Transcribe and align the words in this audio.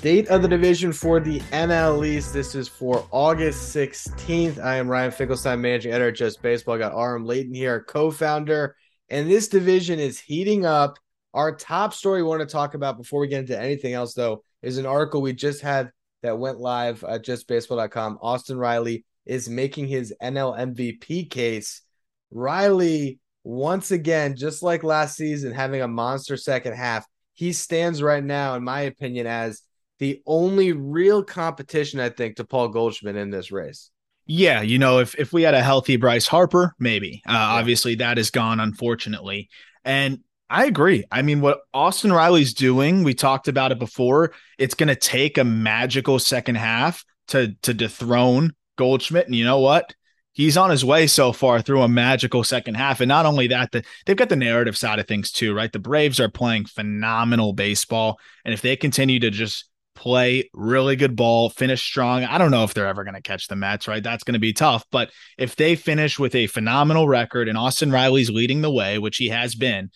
State 0.00 0.28
of 0.28 0.40
the 0.40 0.48
division 0.48 0.94
for 0.94 1.20
the 1.20 1.40
NL 1.52 2.06
East. 2.06 2.32
This 2.32 2.54
is 2.54 2.66
for 2.68 3.06
August 3.10 3.76
16th. 3.76 4.58
I 4.58 4.76
am 4.76 4.88
Ryan 4.88 5.10
Finkelstein, 5.10 5.60
managing 5.60 5.92
editor 5.92 6.08
at 6.08 6.14
Just 6.14 6.40
Baseball. 6.40 6.76
I 6.76 6.78
got 6.78 6.98
Aram 6.98 7.26
Leighton 7.26 7.52
here, 7.52 7.84
co 7.86 8.10
founder. 8.10 8.76
And 9.10 9.30
this 9.30 9.48
division 9.48 9.98
is 9.98 10.18
heating 10.18 10.64
up. 10.64 10.98
Our 11.34 11.54
top 11.54 11.92
story 11.92 12.22
we 12.22 12.28
want 12.30 12.40
to 12.40 12.46
talk 12.46 12.72
about 12.72 12.96
before 12.96 13.20
we 13.20 13.28
get 13.28 13.40
into 13.40 13.60
anything 13.60 13.92
else, 13.92 14.14
though, 14.14 14.42
is 14.62 14.78
an 14.78 14.86
article 14.86 15.20
we 15.20 15.34
just 15.34 15.60
had 15.60 15.90
that 16.22 16.38
went 16.38 16.58
live 16.58 17.04
at 17.04 17.22
justbaseball.com. 17.22 18.20
Austin 18.22 18.56
Riley 18.56 19.04
is 19.26 19.50
making 19.50 19.88
his 19.88 20.14
NL 20.22 20.58
MVP 20.58 21.28
case. 21.28 21.82
Riley, 22.30 23.18
once 23.44 23.90
again, 23.90 24.34
just 24.34 24.62
like 24.62 24.82
last 24.82 25.18
season, 25.18 25.52
having 25.52 25.82
a 25.82 25.88
monster 25.88 26.38
second 26.38 26.72
half, 26.72 27.06
he 27.34 27.52
stands 27.52 28.02
right 28.02 28.24
now, 28.24 28.54
in 28.54 28.64
my 28.64 28.80
opinion, 28.80 29.26
as 29.26 29.60
the 30.00 30.20
only 30.26 30.72
real 30.72 31.22
competition, 31.22 32.00
I 32.00 32.08
think, 32.08 32.36
to 32.36 32.44
Paul 32.44 32.68
Goldschmidt 32.68 33.16
in 33.16 33.30
this 33.30 33.52
race. 33.52 33.90
Yeah, 34.26 34.62
you 34.62 34.78
know, 34.78 34.98
if 34.98 35.14
if 35.16 35.32
we 35.32 35.42
had 35.42 35.54
a 35.54 35.62
healthy 35.62 35.96
Bryce 35.96 36.26
Harper, 36.26 36.74
maybe. 36.78 37.22
Uh, 37.28 37.32
yeah. 37.32 37.46
Obviously, 37.46 37.96
that 37.96 38.18
is 38.18 38.30
gone, 38.30 38.60
unfortunately. 38.60 39.48
And 39.84 40.20
I 40.48 40.66
agree. 40.66 41.04
I 41.10 41.22
mean, 41.22 41.40
what 41.40 41.60
Austin 41.72 42.12
Riley's 42.12 42.54
doing, 42.54 43.04
we 43.04 43.14
talked 43.14 43.48
about 43.48 43.72
it 43.72 43.78
before. 43.78 44.32
It's 44.58 44.74
going 44.74 44.88
to 44.88 44.96
take 44.96 45.38
a 45.38 45.44
magical 45.44 46.18
second 46.18 46.56
half 46.56 47.04
to 47.28 47.54
to 47.62 47.74
dethrone 47.74 48.52
Goldschmidt. 48.76 49.26
And 49.26 49.34
you 49.34 49.44
know 49.44 49.60
what? 49.60 49.94
He's 50.32 50.56
on 50.56 50.70
his 50.70 50.84
way 50.84 51.06
so 51.06 51.32
far 51.32 51.60
through 51.60 51.82
a 51.82 51.88
magical 51.88 52.44
second 52.44 52.76
half. 52.76 53.00
And 53.00 53.08
not 53.08 53.26
only 53.26 53.48
that, 53.48 53.72
the, 53.72 53.84
they've 54.06 54.16
got 54.16 54.28
the 54.28 54.36
narrative 54.36 54.76
side 54.76 55.00
of 55.00 55.08
things 55.08 55.32
too, 55.32 55.52
right? 55.52 55.72
The 55.72 55.80
Braves 55.80 56.20
are 56.20 56.30
playing 56.30 56.66
phenomenal 56.66 57.52
baseball. 57.52 58.18
And 58.44 58.54
if 58.54 58.62
they 58.62 58.76
continue 58.76 59.18
to 59.20 59.30
just 59.30 59.69
play 60.00 60.48
really 60.54 60.96
good 60.96 61.14
ball, 61.14 61.50
finish 61.50 61.82
strong. 61.82 62.24
I 62.24 62.38
don't 62.38 62.50
know 62.50 62.64
if 62.64 62.72
they're 62.72 62.86
ever 62.86 63.04
going 63.04 63.14
to 63.14 63.20
catch 63.20 63.48
the 63.48 63.54
Mets, 63.54 63.86
right? 63.86 64.02
That's 64.02 64.24
going 64.24 64.32
to 64.32 64.40
be 64.40 64.54
tough. 64.54 64.84
But 64.90 65.10
if 65.36 65.56
they 65.56 65.76
finish 65.76 66.18
with 66.18 66.34
a 66.34 66.46
phenomenal 66.46 67.06
record 67.06 67.48
and 67.48 67.58
Austin 67.58 67.92
Riley's 67.92 68.30
leading 68.30 68.62
the 68.62 68.70
way, 68.70 68.98
which 68.98 69.18
he 69.18 69.28
has 69.28 69.54
been, 69.54 69.90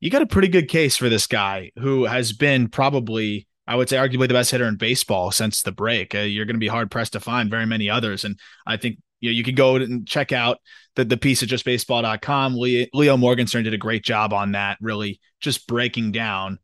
you 0.00 0.10
got 0.10 0.22
a 0.22 0.26
pretty 0.26 0.48
good 0.48 0.68
case 0.68 0.96
for 0.96 1.08
this 1.08 1.28
guy 1.28 1.70
who 1.78 2.04
has 2.04 2.32
been 2.32 2.68
probably, 2.68 3.46
I 3.64 3.76
would 3.76 3.88
say, 3.88 3.96
arguably 3.96 4.26
the 4.26 4.34
best 4.34 4.50
hitter 4.50 4.66
in 4.66 4.76
baseball 4.76 5.30
since 5.30 5.62
the 5.62 5.72
break. 5.72 6.16
Uh, 6.16 6.18
you're 6.18 6.44
going 6.44 6.56
to 6.56 6.60
be 6.60 6.66
hard 6.66 6.90
pressed 6.90 7.12
to 7.12 7.20
find 7.20 7.48
very 7.48 7.66
many 7.66 7.88
others. 7.88 8.24
And 8.24 8.40
I 8.66 8.76
think 8.76 8.98
you 9.20 9.30
know, 9.30 9.36
you 9.36 9.52
go 9.52 9.76
and 9.76 10.06
check 10.06 10.32
out 10.32 10.58
the, 10.96 11.04
the 11.04 11.16
piece 11.16 11.44
at 11.44 11.48
justbaseball.com. 11.48 12.56
Leo, 12.56 12.86
Leo 12.92 13.16
Morgenstern 13.16 13.62
did 13.62 13.74
a 13.74 13.78
great 13.78 14.04
job 14.04 14.32
on 14.32 14.52
that, 14.52 14.78
really 14.80 15.20
just 15.40 15.68
breaking 15.68 16.10
down 16.10 16.58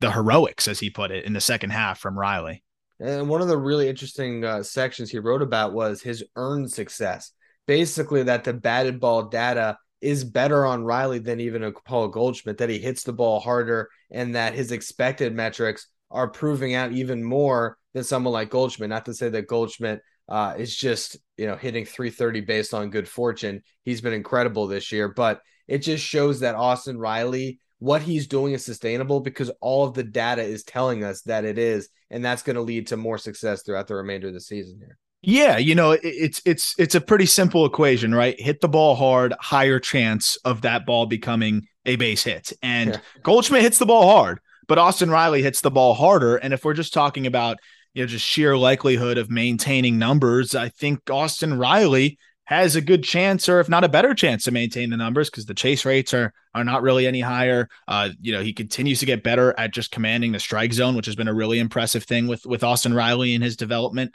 the 0.00 0.12
heroics, 0.12 0.68
as 0.68 0.80
he 0.80 0.90
put 0.90 1.10
it, 1.10 1.24
in 1.24 1.32
the 1.32 1.40
second 1.40 1.70
half 1.70 1.98
from 1.98 2.18
Riley. 2.18 2.62
And 3.00 3.28
one 3.28 3.40
of 3.40 3.48
the 3.48 3.56
really 3.56 3.88
interesting 3.88 4.44
uh, 4.44 4.62
sections 4.62 5.10
he 5.10 5.18
wrote 5.18 5.42
about 5.42 5.72
was 5.72 6.02
his 6.02 6.24
earned 6.36 6.70
success. 6.70 7.32
Basically, 7.66 8.22
that 8.24 8.44
the 8.44 8.52
batted 8.52 8.98
ball 8.98 9.24
data 9.24 9.78
is 10.00 10.24
better 10.24 10.64
on 10.64 10.84
Riley 10.84 11.18
than 11.18 11.40
even 11.40 11.62
a 11.62 11.72
Paul 11.72 12.08
Goldschmidt, 12.08 12.58
that 12.58 12.70
he 12.70 12.78
hits 12.78 13.02
the 13.02 13.12
ball 13.12 13.40
harder 13.40 13.88
and 14.10 14.34
that 14.34 14.54
his 14.54 14.72
expected 14.72 15.34
metrics 15.34 15.88
are 16.10 16.28
proving 16.28 16.74
out 16.74 16.92
even 16.92 17.22
more 17.22 17.76
than 17.94 18.04
someone 18.04 18.32
like 18.32 18.50
Goldschmidt. 18.50 18.90
Not 18.90 19.04
to 19.06 19.14
say 19.14 19.28
that 19.28 19.48
Goldschmidt 19.48 20.00
uh, 20.28 20.54
is 20.56 20.74
just, 20.74 21.16
you 21.36 21.46
know, 21.46 21.56
hitting 21.56 21.84
330 21.84 22.42
based 22.42 22.74
on 22.74 22.90
good 22.90 23.08
fortune. 23.08 23.62
He's 23.84 24.00
been 24.00 24.12
incredible 24.12 24.66
this 24.66 24.92
year, 24.92 25.08
but 25.08 25.40
it 25.66 25.78
just 25.78 26.04
shows 26.04 26.40
that 26.40 26.54
Austin 26.54 26.98
Riley, 26.98 27.60
what 27.78 28.02
he's 28.02 28.26
doing 28.26 28.52
is 28.52 28.64
sustainable 28.64 29.20
because 29.20 29.50
all 29.60 29.84
of 29.84 29.94
the 29.94 30.04
data 30.04 30.42
is 30.42 30.64
telling 30.64 31.04
us 31.04 31.22
that 31.22 31.44
it 31.44 31.58
is. 31.58 31.88
And 32.10 32.24
that's 32.24 32.42
going 32.42 32.56
to 32.56 32.62
lead 32.62 32.88
to 32.88 32.96
more 32.96 33.18
success 33.18 33.62
throughout 33.62 33.86
the 33.86 33.94
remainder 33.94 34.28
of 34.28 34.34
the 34.34 34.40
season 34.40 34.78
here. 34.78 34.98
Yeah, 35.20 35.58
you 35.58 35.74
know, 35.74 35.92
it's 36.00 36.40
it's 36.44 36.74
it's 36.78 36.94
a 36.94 37.00
pretty 37.00 37.26
simple 37.26 37.66
equation, 37.66 38.14
right? 38.14 38.40
Hit 38.40 38.60
the 38.60 38.68
ball 38.68 38.94
hard, 38.94 39.34
higher 39.40 39.80
chance 39.80 40.36
of 40.44 40.62
that 40.62 40.86
ball 40.86 41.06
becoming 41.06 41.66
a 41.84 41.96
base 41.96 42.22
hit. 42.22 42.52
And 42.62 42.90
yeah. 42.90 43.00
Goldschmidt 43.24 43.62
hits 43.62 43.78
the 43.78 43.86
ball 43.86 44.08
hard, 44.08 44.38
but 44.68 44.78
Austin 44.78 45.10
Riley 45.10 45.42
hits 45.42 45.60
the 45.60 45.72
ball 45.72 45.94
harder. 45.94 46.36
And 46.36 46.54
if 46.54 46.64
we're 46.64 46.74
just 46.74 46.94
talking 46.94 47.26
about, 47.26 47.58
you 47.94 48.02
know, 48.02 48.06
just 48.06 48.24
sheer 48.24 48.56
likelihood 48.56 49.18
of 49.18 49.28
maintaining 49.28 49.98
numbers, 49.98 50.54
I 50.54 50.68
think 50.68 51.10
Austin 51.10 51.58
Riley 51.58 52.16
has 52.48 52.76
a 52.76 52.80
good 52.80 53.04
chance, 53.04 53.46
or 53.46 53.60
if 53.60 53.68
not 53.68 53.84
a 53.84 53.90
better 53.90 54.14
chance, 54.14 54.44
to 54.44 54.50
maintain 54.50 54.88
the 54.88 54.96
numbers 54.96 55.28
because 55.28 55.44
the 55.44 55.52
chase 55.52 55.84
rates 55.84 56.14
are 56.14 56.32
are 56.54 56.64
not 56.64 56.80
really 56.80 57.06
any 57.06 57.20
higher. 57.20 57.68
Uh, 57.86 58.08
you 58.22 58.32
know, 58.32 58.40
he 58.40 58.54
continues 58.54 59.00
to 59.00 59.06
get 59.06 59.22
better 59.22 59.54
at 59.58 59.70
just 59.70 59.90
commanding 59.90 60.32
the 60.32 60.40
strike 60.40 60.72
zone, 60.72 60.96
which 60.96 61.04
has 61.04 61.14
been 61.14 61.28
a 61.28 61.34
really 61.34 61.58
impressive 61.58 62.04
thing 62.04 62.26
with 62.26 62.46
with 62.46 62.64
Austin 62.64 62.94
Riley 62.94 63.34
in 63.34 63.42
his 63.42 63.54
development. 63.54 64.14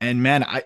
And 0.00 0.20
man, 0.20 0.42
I, 0.42 0.64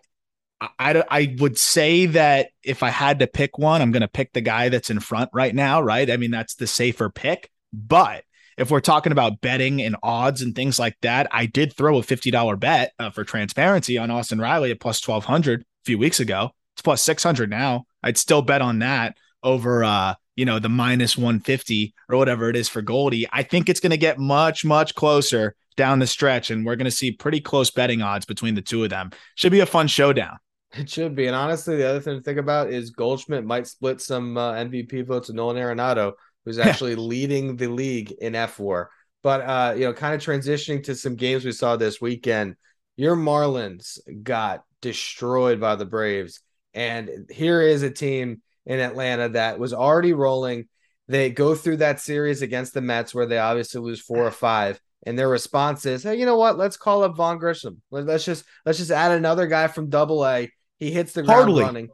I, 0.79 1.05
I 1.11 1.37
would 1.41 1.59
say 1.59 2.07
that 2.07 2.49
if 2.63 2.83
I 2.83 2.89
had 2.89 3.19
to 3.19 3.27
pick 3.27 3.59
one, 3.59 3.83
I'm 3.83 3.93
going 3.93 4.01
to 4.01 4.09
pick 4.09 4.33
the 4.33 4.41
guy 4.41 4.71
that's 4.71 4.89
in 4.89 4.99
front 4.99 5.29
right 5.35 5.55
now, 5.55 5.83
right? 5.83 6.11
I 6.11 6.17
mean, 6.17 6.31
that's 6.31 6.55
the 6.55 6.67
safer 6.67 7.11
pick. 7.11 7.51
But 7.71 8.25
if 8.57 8.71
we're 8.71 8.81
talking 8.81 9.13
about 9.13 9.43
betting 9.43 9.83
and 9.83 9.97
odds 10.03 10.41
and 10.41 10.55
things 10.55 10.79
like 10.79 10.97
that, 11.03 11.27
I 11.31 11.45
did 11.45 11.77
throw 11.77 11.99
a 11.99 12.03
$50 12.03 12.59
bet 12.59 12.93
uh, 12.99 13.11
for 13.11 13.25
transparency 13.25 13.99
on 13.99 14.11
Austin 14.11 14.41
Riley 14.41 14.71
at 14.71 14.81
plus 14.81 15.07
1200 15.07 15.61
a 15.61 15.65
few 15.85 15.99
weeks 15.99 16.19
ago. 16.19 16.53
It's 16.75 16.83
plus 16.83 17.03
600 17.03 17.51
now. 17.51 17.87
I'd 18.03 18.19
still 18.19 18.43
bet 18.43 18.63
on 18.63 18.81
that 18.81 19.17
over, 19.43 19.85
uh, 19.85 20.15
you 20.37 20.45
know, 20.45 20.59
the 20.59 20.69
minus 20.69 21.17
150 21.17 21.95
or 22.09 22.19
whatever 22.19 22.49
it 22.51 22.57
is 22.57 22.69
for 22.69 22.83
Goldie. 22.83 23.27
I 23.33 23.43
think 23.43 23.69
it's 23.69 23.81
going 23.81 23.91
to 23.91 23.97
get 23.97 24.19
much, 24.19 24.65
much 24.65 24.95
closer 24.95 25.55
down 25.77 25.99
the 25.99 26.07
stretch, 26.07 26.51
and 26.51 26.65
we're 26.65 26.77
going 26.77 26.85
to 26.87 26.91
see 26.91 27.13
pretty 27.13 27.41
close 27.41 27.71
betting 27.71 28.03
odds 28.03 28.27
between 28.27 28.55
the 28.55 28.63
two 28.63 28.85
of 28.85 28.91
them. 28.91 29.11
Should 29.35 29.53
be 29.53 29.61
a 29.61 29.67
fun 29.67 29.87
showdown. 29.87 30.39
It 30.77 30.91
should 30.91 31.15
be. 31.15 31.27
And 31.27 31.37
honestly, 31.37 31.77
the 31.77 31.89
other 31.89 32.01
thing 32.01 32.17
to 32.17 32.23
think 32.23 32.39
about 32.39 32.71
is 32.71 32.91
Goldschmidt 32.91 33.45
might 33.45 33.67
split 33.67 34.01
some 34.01 34.37
uh, 34.37 34.55
MVP 34.55 35.07
votes 35.07 35.29
with 35.29 35.37
Nolan 35.37 35.57
Arenado, 35.57 36.15
who's 36.45 36.59
actually 36.59 36.97
leading 36.97 37.57
the 37.57 37.69
league 37.69 38.13
in 38.21 38.33
fWAR. 38.33 38.87
But 39.23 39.41
uh, 39.43 39.75
you 39.77 39.85
know, 39.85 39.93
kind 39.93 40.15
of 40.15 40.21
transitioning 40.21 40.83
to 40.85 40.95
some 40.95 41.17
games 41.17 41.45
we 41.45 41.53
saw 41.53 41.77
this 41.77 42.01
weekend. 42.01 42.57
Your 42.97 43.17
Marlins 43.17 43.99
got 44.23 44.65
destroyed 44.83 45.61
by 45.61 45.77
the 45.77 45.87
Braves, 45.87 46.41
and 46.75 47.27
here 47.31 47.63
is 47.63 47.83
a 47.83 47.91
team 47.91 48.43
in 48.67 48.81
Atlanta 48.81 49.31
that 49.31 49.59
was 49.59 49.73
already 49.73 50.13
rolling. 50.13 50.69
They 51.09 51.31
go 51.31 51.55
through 51.55 51.79
that 51.79 52.01
series 52.01 52.43
against 52.43 52.75
the 52.75 52.81
Mets 52.81 53.15
where 53.15 53.27
they 53.27 53.39
obviously 53.39 53.81
lose 53.81 54.01
four 54.01 54.27
or 54.27 54.31
five 54.31 54.81
and 55.07 55.19
their 55.19 55.29
response 55.29 55.87
is, 55.87 56.03
"Hey, 56.03 56.17
you 56.17 56.27
know 56.27 56.37
what? 56.37 56.59
Let's 56.59 56.77
call 56.77 57.03
up 57.05 57.17
Vaughn 57.17 57.39
Grissom. 57.39 57.83
Let's 57.91 58.25
just 58.25 58.45
let's 58.65 58.79
just 58.79 58.91
add 58.91 59.13
another 59.13 59.47
guy 59.47 59.69
from 59.69 59.91
Double 59.91 60.27
A. 60.27 60.51
He 60.79 60.91
hits 60.91 61.13
the 61.13 61.23
ground 61.23 61.41
Hardly. 61.41 61.63
running." 61.63 61.89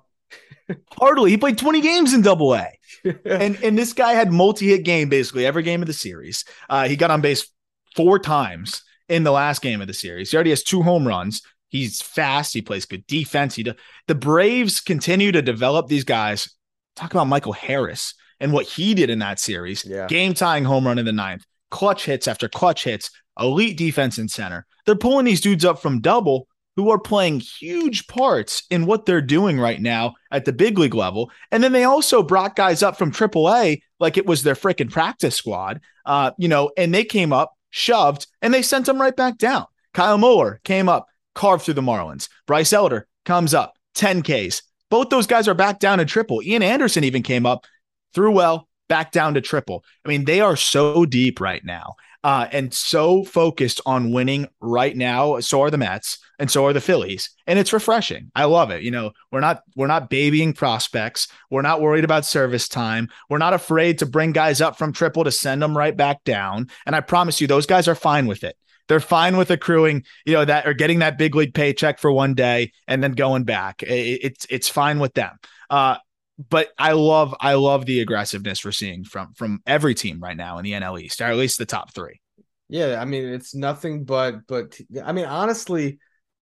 Hardly, 0.92 1.30
he 1.30 1.36
played 1.36 1.58
20 1.58 1.80
games 1.80 2.14
in 2.14 2.22
Double 2.22 2.54
A, 2.54 2.68
and 3.24 3.56
and 3.62 3.76
this 3.76 3.92
guy 3.92 4.12
had 4.12 4.32
multi-hit 4.32 4.84
game 4.84 5.08
basically 5.08 5.44
every 5.44 5.62
game 5.62 5.82
of 5.82 5.88
the 5.88 5.92
series. 5.92 6.44
Uh, 6.68 6.88
he 6.88 6.96
got 6.96 7.10
on 7.10 7.20
base 7.20 7.48
four 7.96 8.18
times 8.18 8.82
in 9.08 9.24
the 9.24 9.32
last 9.32 9.62
game 9.62 9.80
of 9.80 9.88
the 9.88 9.94
series. 9.94 10.30
He 10.30 10.36
already 10.36 10.50
has 10.50 10.62
two 10.62 10.82
home 10.82 11.06
runs. 11.06 11.42
He's 11.70 12.02
fast. 12.02 12.52
He 12.52 12.62
plays 12.62 12.84
good 12.84 13.06
defense. 13.06 13.54
He 13.54 13.66
the 14.06 14.14
Braves 14.14 14.80
continue 14.80 15.32
to 15.32 15.42
develop 15.42 15.88
these 15.88 16.04
guys. 16.04 16.54
Talk 16.96 17.12
about 17.12 17.28
Michael 17.28 17.52
Harris 17.52 18.14
and 18.40 18.52
what 18.52 18.66
he 18.66 18.94
did 18.94 19.08
in 19.08 19.20
that 19.20 19.40
series. 19.40 19.84
Yeah. 19.84 20.06
Game 20.06 20.34
tying 20.34 20.64
home 20.64 20.86
run 20.86 20.98
in 20.98 21.06
the 21.06 21.12
ninth 21.12 21.44
clutch 21.70 22.04
hits 22.04 22.28
after 22.28 22.48
clutch 22.48 22.84
hits, 22.84 23.10
elite 23.38 23.76
defense 23.76 24.18
in 24.18 24.28
center. 24.28 24.66
They're 24.84 24.96
pulling 24.96 25.24
these 25.24 25.40
dudes 25.40 25.64
up 25.64 25.80
from 25.80 26.00
double 26.00 26.46
who 26.76 26.90
are 26.90 26.98
playing 26.98 27.40
huge 27.40 28.06
parts 28.06 28.62
in 28.70 28.86
what 28.86 29.04
they're 29.04 29.20
doing 29.20 29.58
right 29.58 29.80
now 29.80 30.14
at 30.30 30.44
the 30.44 30.52
big 30.52 30.78
league 30.78 30.94
level. 30.94 31.30
And 31.50 31.62
then 31.62 31.72
they 31.72 31.84
also 31.84 32.22
brought 32.22 32.56
guys 32.56 32.82
up 32.82 32.96
from 32.96 33.12
AAA 33.12 33.82
like 33.98 34.16
it 34.16 34.26
was 34.26 34.42
their 34.42 34.54
freaking 34.54 34.90
practice 34.90 35.36
squad, 35.36 35.80
uh, 36.06 36.30
you 36.38 36.48
know, 36.48 36.70
and 36.76 36.94
they 36.94 37.04
came 37.04 37.32
up, 37.32 37.54
shoved, 37.70 38.26
and 38.40 38.54
they 38.54 38.62
sent 38.62 38.86
them 38.86 39.00
right 39.00 39.14
back 39.14 39.36
down. 39.36 39.66
Kyle 39.92 40.18
Muller 40.18 40.60
came 40.64 40.88
up, 40.88 41.06
carved 41.34 41.64
through 41.64 41.74
the 41.74 41.82
Marlins. 41.82 42.28
Bryce 42.46 42.72
Elder 42.72 43.06
comes 43.24 43.54
up, 43.54 43.74
10 43.94 44.22
Ks. 44.22 44.62
Both 44.90 45.10
those 45.10 45.26
guys 45.26 45.48
are 45.48 45.54
back 45.54 45.78
down 45.78 46.00
in 46.00 46.06
triple. 46.06 46.42
Ian 46.42 46.62
Anderson 46.62 47.04
even 47.04 47.22
came 47.22 47.46
up, 47.46 47.66
threw 48.14 48.32
well, 48.32 48.68
back 48.88 49.12
down 49.12 49.34
to 49.34 49.40
triple. 49.40 49.84
I 50.04 50.08
mean, 50.08 50.24
they 50.24 50.40
are 50.40 50.56
so 50.56 51.06
deep 51.06 51.40
right 51.40 51.64
now 51.64 51.94
uh, 52.22 52.46
and 52.52 52.72
so 52.72 53.24
focused 53.24 53.80
on 53.86 54.12
winning 54.12 54.46
right 54.60 54.96
now. 54.96 55.40
So 55.40 55.62
are 55.62 55.70
the 55.70 55.78
Mets 55.78 56.18
and 56.38 56.50
so 56.50 56.66
are 56.66 56.72
the 56.72 56.80
Phillies. 56.80 57.30
And 57.46 57.58
it's 57.58 57.72
refreshing. 57.72 58.30
I 58.34 58.44
love 58.44 58.70
it. 58.70 58.82
You 58.82 58.90
know, 58.90 59.12
we're 59.32 59.40
not 59.40 59.62
we're 59.74 59.86
not 59.86 60.10
babying 60.10 60.52
prospects. 60.52 61.28
We're 61.50 61.62
not 61.62 61.80
worried 61.80 62.04
about 62.04 62.26
service 62.26 62.68
time. 62.68 63.08
We're 63.28 63.38
not 63.38 63.54
afraid 63.54 63.98
to 64.00 64.06
bring 64.06 64.32
guys 64.32 64.60
up 64.60 64.76
from 64.76 64.92
triple 64.92 65.24
to 65.24 65.32
send 65.32 65.62
them 65.62 65.76
right 65.76 65.96
back 65.96 66.24
down. 66.24 66.68
And 66.84 66.94
I 66.94 67.00
promise 67.00 67.40
you, 67.40 67.46
those 67.46 67.66
guys 67.66 67.88
are 67.88 67.94
fine 67.94 68.26
with 68.26 68.44
it. 68.44 68.56
They're 68.90 68.98
fine 68.98 69.36
with 69.36 69.52
accruing, 69.52 70.02
you 70.26 70.32
know, 70.32 70.44
that 70.44 70.66
or 70.66 70.74
getting 70.74 70.98
that 70.98 71.16
big 71.16 71.36
league 71.36 71.54
paycheck 71.54 72.00
for 72.00 72.10
one 72.10 72.34
day 72.34 72.72
and 72.88 73.00
then 73.00 73.12
going 73.12 73.44
back. 73.44 73.84
It, 73.84 74.18
it's 74.24 74.46
it's 74.50 74.68
fine 74.68 74.98
with 74.98 75.14
them. 75.14 75.38
Uh, 75.70 75.98
but 76.48 76.70
I 76.76 76.90
love 76.92 77.32
I 77.38 77.54
love 77.54 77.86
the 77.86 78.00
aggressiveness 78.00 78.64
we're 78.64 78.72
seeing 78.72 79.04
from 79.04 79.32
from 79.34 79.60
every 79.64 79.94
team 79.94 80.18
right 80.18 80.36
now 80.36 80.58
in 80.58 80.64
the 80.64 80.72
NL 80.72 81.00
East, 81.00 81.20
or 81.20 81.26
at 81.26 81.36
least 81.36 81.56
the 81.58 81.66
top 81.66 81.94
three. 81.94 82.20
Yeah, 82.68 83.00
I 83.00 83.04
mean 83.04 83.26
it's 83.26 83.54
nothing 83.54 84.02
but 84.02 84.46
but 84.48 84.76
I 85.04 85.12
mean 85.12 85.26
honestly, 85.26 86.00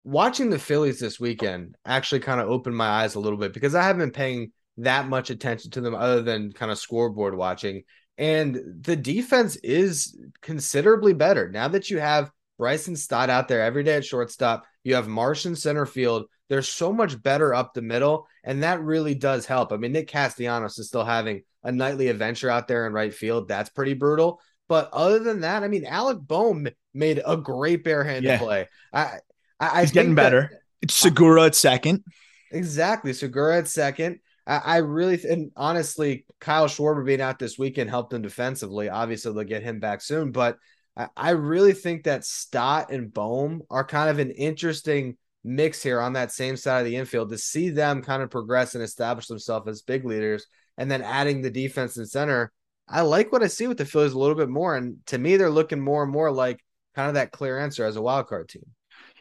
watching 0.03 0.49
the 0.49 0.59
Phillies 0.59 0.99
this 0.99 1.17
weekend 1.17 1.77
actually 1.85 2.19
kind 2.19 2.41
of 2.41 2.49
opened 2.49 2.75
my 2.75 2.87
eyes 2.87 3.15
a 3.15 3.19
little 3.21 3.39
bit 3.39 3.53
because 3.53 3.75
I 3.75 3.83
haven't 3.83 4.01
been 4.01 4.11
paying 4.11 4.51
that 4.79 5.07
much 5.07 5.29
attention 5.29 5.71
to 5.71 5.79
them 5.79 5.95
other 5.95 6.21
than 6.21 6.51
kind 6.51 6.69
of 6.69 6.77
scoreboard 6.79 7.33
watching. 7.33 7.83
And 8.17 8.61
the 8.81 8.95
defense 8.95 9.57
is 9.57 10.17
considerably 10.41 11.13
better 11.13 11.49
now 11.49 11.67
that 11.67 11.89
you 11.89 11.99
have 11.99 12.31
Bryson 12.57 12.95
Stott 12.95 13.29
out 13.29 13.47
there 13.47 13.61
every 13.61 13.83
day 13.83 13.95
at 13.95 14.05
shortstop. 14.05 14.65
You 14.83 14.95
have 14.95 15.07
Marsh 15.07 15.45
in 15.45 15.55
center 15.55 15.85
field. 15.85 16.25
They're 16.47 16.61
so 16.61 16.93
much 16.93 17.21
better 17.21 17.53
up 17.53 17.73
the 17.73 17.81
middle, 17.81 18.27
and 18.43 18.63
that 18.63 18.81
really 18.81 19.15
does 19.15 19.45
help. 19.45 19.73
I 19.73 19.77
mean, 19.77 19.91
Nick 19.91 20.07
Castellanos 20.07 20.77
is 20.77 20.87
still 20.87 21.03
having 21.03 21.41
a 21.63 21.71
nightly 21.71 22.07
adventure 22.07 22.49
out 22.49 22.67
there 22.67 22.85
in 22.85 22.93
right 22.93 23.13
field. 23.13 23.47
That's 23.47 23.69
pretty 23.69 23.95
brutal. 23.95 24.39
But 24.67 24.89
other 24.93 25.19
than 25.19 25.41
that, 25.41 25.63
I 25.63 25.67
mean, 25.67 25.85
Alec 25.85 26.19
Bohm 26.21 26.67
made 26.93 27.21
a 27.25 27.35
great 27.35 27.83
barehanded 27.83 28.23
yeah. 28.23 28.37
play. 28.37 28.69
I, 28.93 29.19
I, 29.59 29.81
he's 29.81 29.91
getting 29.91 30.15
better. 30.15 30.49
That, 30.51 30.59
it's 30.83 30.93
Segura 30.93 31.45
at 31.45 31.55
second. 31.55 32.03
Exactly, 32.51 33.13
Segura 33.13 33.57
at 33.57 33.67
second. 33.67 34.19
I, 34.47 34.77
really 34.77 35.19
and 35.27 35.51
honestly, 35.55 36.25
Kyle 36.39 36.67
Schwarber 36.67 37.03
being 37.03 37.21
out 37.21 37.39
this 37.39 37.57
weekend 37.57 37.89
helped 37.89 38.11
them 38.11 38.21
defensively. 38.21 38.89
Obviously, 38.89 39.33
they'll 39.33 39.43
get 39.43 39.63
him 39.63 39.79
back 39.79 40.01
soon, 40.01 40.31
but 40.31 40.57
I, 40.95 41.07
I 41.17 41.29
really 41.31 41.73
think 41.73 42.03
that 42.03 42.25
Stott 42.25 42.91
and 42.91 43.11
Bohm 43.11 43.63
are 43.71 43.83
kind 43.83 44.09
of 44.09 44.19
an 44.19 44.29
interesting 44.31 45.17
mix 45.43 45.81
here 45.81 45.99
on 45.99 46.13
that 46.13 46.31
same 46.31 46.57
side 46.57 46.79
of 46.79 46.85
the 46.85 46.95
infield 46.95 47.29
to 47.29 47.37
see 47.37 47.69
them 47.69 48.03
kind 48.03 48.21
of 48.21 48.29
progress 48.29 48.75
and 48.75 48.83
establish 48.83 49.27
themselves 49.27 49.67
as 49.67 49.81
big 49.81 50.05
leaders, 50.05 50.45
and 50.77 50.91
then 50.91 51.01
adding 51.01 51.41
the 51.41 51.51
defense 51.51 51.97
and 51.97 52.07
center. 52.07 52.51
I 52.87 53.01
like 53.01 53.31
what 53.31 53.41
I 53.41 53.47
see 53.47 53.65
with 53.65 53.79
the 53.79 53.85
Phillies 53.85 54.13
a 54.13 54.19
little 54.19 54.35
bit 54.35 54.49
more, 54.49 54.75
and 54.75 54.97
to 55.07 55.17
me, 55.17 55.37
they're 55.37 55.49
looking 55.49 55.79
more 55.79 56.03
and 56.03 56.11
more 56.11 56.31
like 56.31 56.63
kind 56.93 57.07
of 57.07 57.15
that 57.15 57.31
clear 57.31 57.57
answer 57.57 57.83
as 57.83 57.95
a 57.95 58.01
wild 58.01 58.27
card 58.27 58.47
team. 58.49 58.65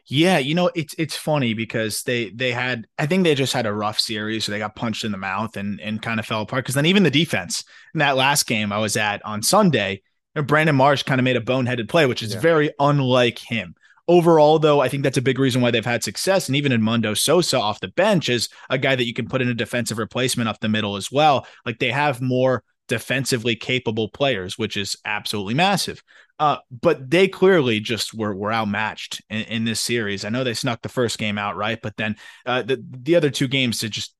Yeah, 0.06 0.38
you 0.38 0.54
know, 0.54 0.70
it's 0.74 0.94
it's 0.98 1.16
funny 1.16 1.54
because 1.54 2.02
they 2.02 2.28
they 2.30 2.52
had 2.52 2.86
I 2.98 3.06
think 3.06 3.24
they 3.24 3.34
just 3.34 3.54
had 3.54 3.66
a 3.66 3.72
rough 3.72 3.98
series, 3.98 4.44
so 4.44 4.52
they 4.52 4.58
got 4.58 4.76
punched 4.76 5.04
in 5.04 5.12
the 5.12 5.18
mouth 5.18 5.56
and 5.56 5.80
and 5.80 6.02
kind 6.02 6.20
of 6.20 6.26
fell 6.26 6.42
apart. 6.42 6.64
Because 6.64 6.74
then 6.74 6.86
even 6.86 7.04
the 7.04 7.10
defense 7.10 7.64
in 7.94 8.00
that 8.00 8.16
last 8.16 8.46
game 8.46 8.70
I 8.70 8.78
was 8.78 8.96
at 8.96 9.24
on 9.24 9.42
Sunday, 9.42 10.02
Brandon 10.34 10.76
Marsh 10.76 11.04
kind 11.04 11.20
of 11.20 11.24
made 11.24 11.36
a 11.36 11.40
boneheaded 11.40 11.88
play, 11.88 12.04
which 12.04 12.22
is 12.22 12.34
yeah. 12.34 12.40
very 12.40 12.70
unlike 12.78 13.38
him. 13.38 13.74
Overall, 14.06 14.58
though, 14.58 14.80
I 14.80 14.90
think 14.90 15.02
that's 15.02 15.16
a 15.16 15.22
big 15.22 15.38
reason 15.38 15.62
why 15.62 15.70
they've 15.70 15.82
had 15.82 16.04
success. 16.04 16.48
And 16.48 16.56
even 16.56 16.72
in 16.72 16.82
Edmundo 16.82 17.16
Sosa 17.16 17.58
off 17.58 17.80
the 17.80 17.88
bench 17.88 18.28
is 18.28 18.50
a 18.68 18.76
guy 18.76 18.94
that 18.94 19.06
you 19.06 19.14
can 19.14 19.28
put 19.28 19.40
in 19.40 19.48
a 19.48 19.54
defensive 19.54 19.96
replacement 19.96 20.48
up 20.48 20.60
the 20.60 20.68
middle 20.68 20.96
as 20.96 21.10
well. 21.10 21.46
Like 21.64 21.78
they 21.78 21.90
have 21.90 22.20
more 22.20 22.62
defensively 22.86 23.56
capable 23.56 24.10
players, 24.10 24.58
which 24.58 24.76
is 24.76 24.96
absolutely 25.06 25.54
massive. 25.54 26.02
Uh, 26.38 26.56
but 26.70 27.10
they 27.10 27.28
clearly 27.28 27.78
just 27.78 28.12
were 28.12 28.34
were 28.34 28.52
outmatched 28.52 29.22
in, 29.31 29.42
in, 29.42 29.64
this 29.64 29.78
series. 29.78 30.25
I 30.25 30.31
know 30.31 30.42
they 30.42 30.54
snuck 30.54 30.82
the 30.82 30.88
first 30.88 31.16
game 31.16 31.38
out, 31.38 31.56
right? 31.56 31.81
But 31.81 31.96
then 31.96 32.16
uh, 32.44 32.62
the 32.62 32.84
the 32.90 33.14
other 33.14 33.31
two 33.31 33.46
games, 33.46 33.78
to 33.78 33.88
just 33.88 34.14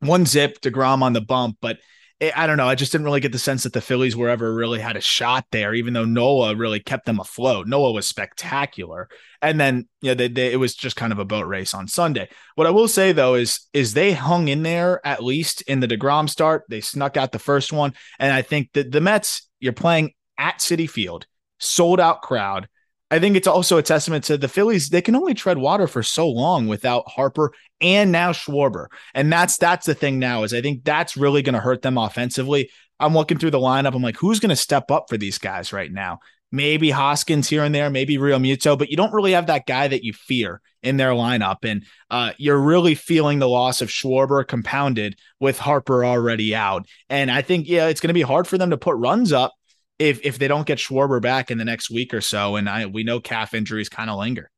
one 0.00 0.26
zip, 0.26 0.60
Degrom 0.60 1.02
on 1.02 1.12
the 1.12 1.20
bump, 1.20 1.58
but 1.60 1.78
it, 2.20 2.36
I 2.36 2.46
don't 2.48 2.56
know. 2.56 2.68
I 2.68 2.74
just 2.74 2.90
didn't 2.90 3.04
really 3.04 3.20
get 3.20 3.30
the 3.30 3.38
sense 3.38 3.62
that 3.62 3.72
the 3.72 3.80
Phillies 3.80 4.16
were 4.16 4.28
ever 4.28 4.52
really 4.52 4.80
had 4.80 4.96
a 4.96 5.00
shot 5.00 5.46
there, 5.52 5.74
even 5.74 5.94
though 5.94 6.04
Noah 6.04 6.56
really 6.56 6.80
kept 6.80 7.06
them 7.06 7.20
afloat. 7.20 7.68
Noah 7.68 7.92
was 7.92 8.08
spectacular, 8.08 9.08
and 9.40 9.60
then 9.60 9.88
you 10.00 10.10
know 10.10 10.14
they, 10.14 10.28
they, 10.28 10.52
it 10.52 10.56
was 10.56 10.74
just 10.74 10.96
kind 10.96 11.12
of 11.12 11.20
a 11.20 11.24
boat 11.24 11.46
race 11.46 11.74
on 11.74 11.86
Sunday. 11.86 12.28
What 12.56 12.66
I 12.66 12.70
will 12.70 12.88
say 12.88 13.12
though 13.12 13.34
is 13.34 13.60
is 13.72 13.94
they 13.94 14.12
hung 14.12 14.48
in 14.48 14.64
there 14.64 15.00
at 15.06 15.22
least 15.22 15.62
in 15.62 15.78
the 15.80 15.88
Degrom 15.88 16.28
start. 16.28 16.64
They 16.68 16.80
snuck 16.80 17.16
out 17.16 17.30
the 17.30 17.38
first 17.38 17.72
one, 17.72 17.94
and 18.18 18.32
I 18.32 18.42
think 18.42 18.72
that 18.72 18.90
the 18.90 19.00
Mets 19.00 19.48
you're 19.60 19.72
playing 19.72 20.12
at 20.38 20.58
Citi 20.58 20.90
Field, 20.90 21.26
sold 21.58 22.00
out 22.00 22.22
crowd. 22.22 22.68
I 23.10 23.18
think 23.18 23.36
it's 23.36 23.46
also 23.46 23.78
a 23.78 23.82
testament 23.82 24.24
to 24.24 24.36
the 24.36 24.48
Phillies. 24.48 24.90
They 24.90 25.00
can 25.00 25.16
only 25.16 25.32
tread 25.32 25.58
water 25.58 25.86
for 25.86 26.02
so 26.02 26.28
long 26.28 26.66
without 26.66 27.08
Harper 27.08 27.52
and 27.80 28.12
now 28.12 28.32
Schwarber. 28.32 28.86
And 29.14 29.32
that's 29.32 29.56
that's 29.56 29.86
the 29.86 29.94
thing 29.94 30.18
now 30.18 30.42
is 30.42 30.52
I 30.52 30.60
think 30.60 30.84
that's 30.84 31.16
really 31.16 31.42
going 31.42 31.54
to 31.54 31.60
hurt 31.60 31.82
them 31.82 31.96
offensively. 31.96 32.70
I'm 33.00 33.14
looking 33.14 33.38
through 33.38 33.52
the 33.52 33.58
lineup. 33.58 33.94
I'm 33.94 34.02
like, 34.02 34.16
who's 34.16 34.40
going 34.40 34.50
to 34.50 34.56
step 34.56 34.90
up 34.90 35.06
for 35.08 35.16
these 35.16 35.38
guys 35.38 35.72
right 35.72 35.90
now? 35.90 36.18
Maybe 36.50 36.90
Hoskins 36.90 37.48
here 37.48 37.62
and 37.62 37.74
there, 37.74 37.90
maybe 37.90 38.16
Realmuto, 38.16 38.78
but 38.78 38.90
you 38.90 38.96
don't 38.96 39.12
really 39.12 39.32
have 39.32 39.46
that 39.46 39.66
guy 39.66 39.86
that 39.86 40.02
you 40.02 40.12
fear 40.14 40.60
in 40.82 40.96
their 40.96 41.10
lineup. 41.10 41.58
And 41.62 41.84
uh, 42.10 42.32
you're 42.38 42.60
really 42.60 42.94
feeling 42.94 43.38
the 43.38 43.48
loss 43.48 43.82
of 43.82 43.90
Schwarber 43.90 44.46
compounded 44.46 45.16
with 45.40 45.58
Harper 45.58 46.04
already 46.04 46.54
out. 46.54 46.86
And 47.10 47.30
I 47.30 47.42
think, 47.42 47.68
yeah, 47.68 47.88
it's 47.88 48.00
going 48.00 48.08
to 48.08 48.14
be 48.14 48.22
hard 48.22 48.46
for 48.46 48.56
them 48.56 48.70
to 48.70 48.78
put 48.78 48.96
runs 48.96 49.32
up 49.32 49.52
if 49.98 50.20
if 50.24 50.38
they 50.38 50.48
don't 50.48 50.66
get 50.66 50.78
Schwarber 50.78 51.20
back 51.20 51.50
in 51.50 51.58
the 51.58 51.64
next 51.64 51.90
week 51.90 52.14
or 52.14 52.20
so, 52.20 52.56
and 52.56 52.68
I 52.68 52.86
we 52.86 53.04
know 53.04 53.20
calf 53.20 53.54
injuries 53.54 53.88
kind 53.88 54.10
of 54.10 54.18
linger. 54.18 54.50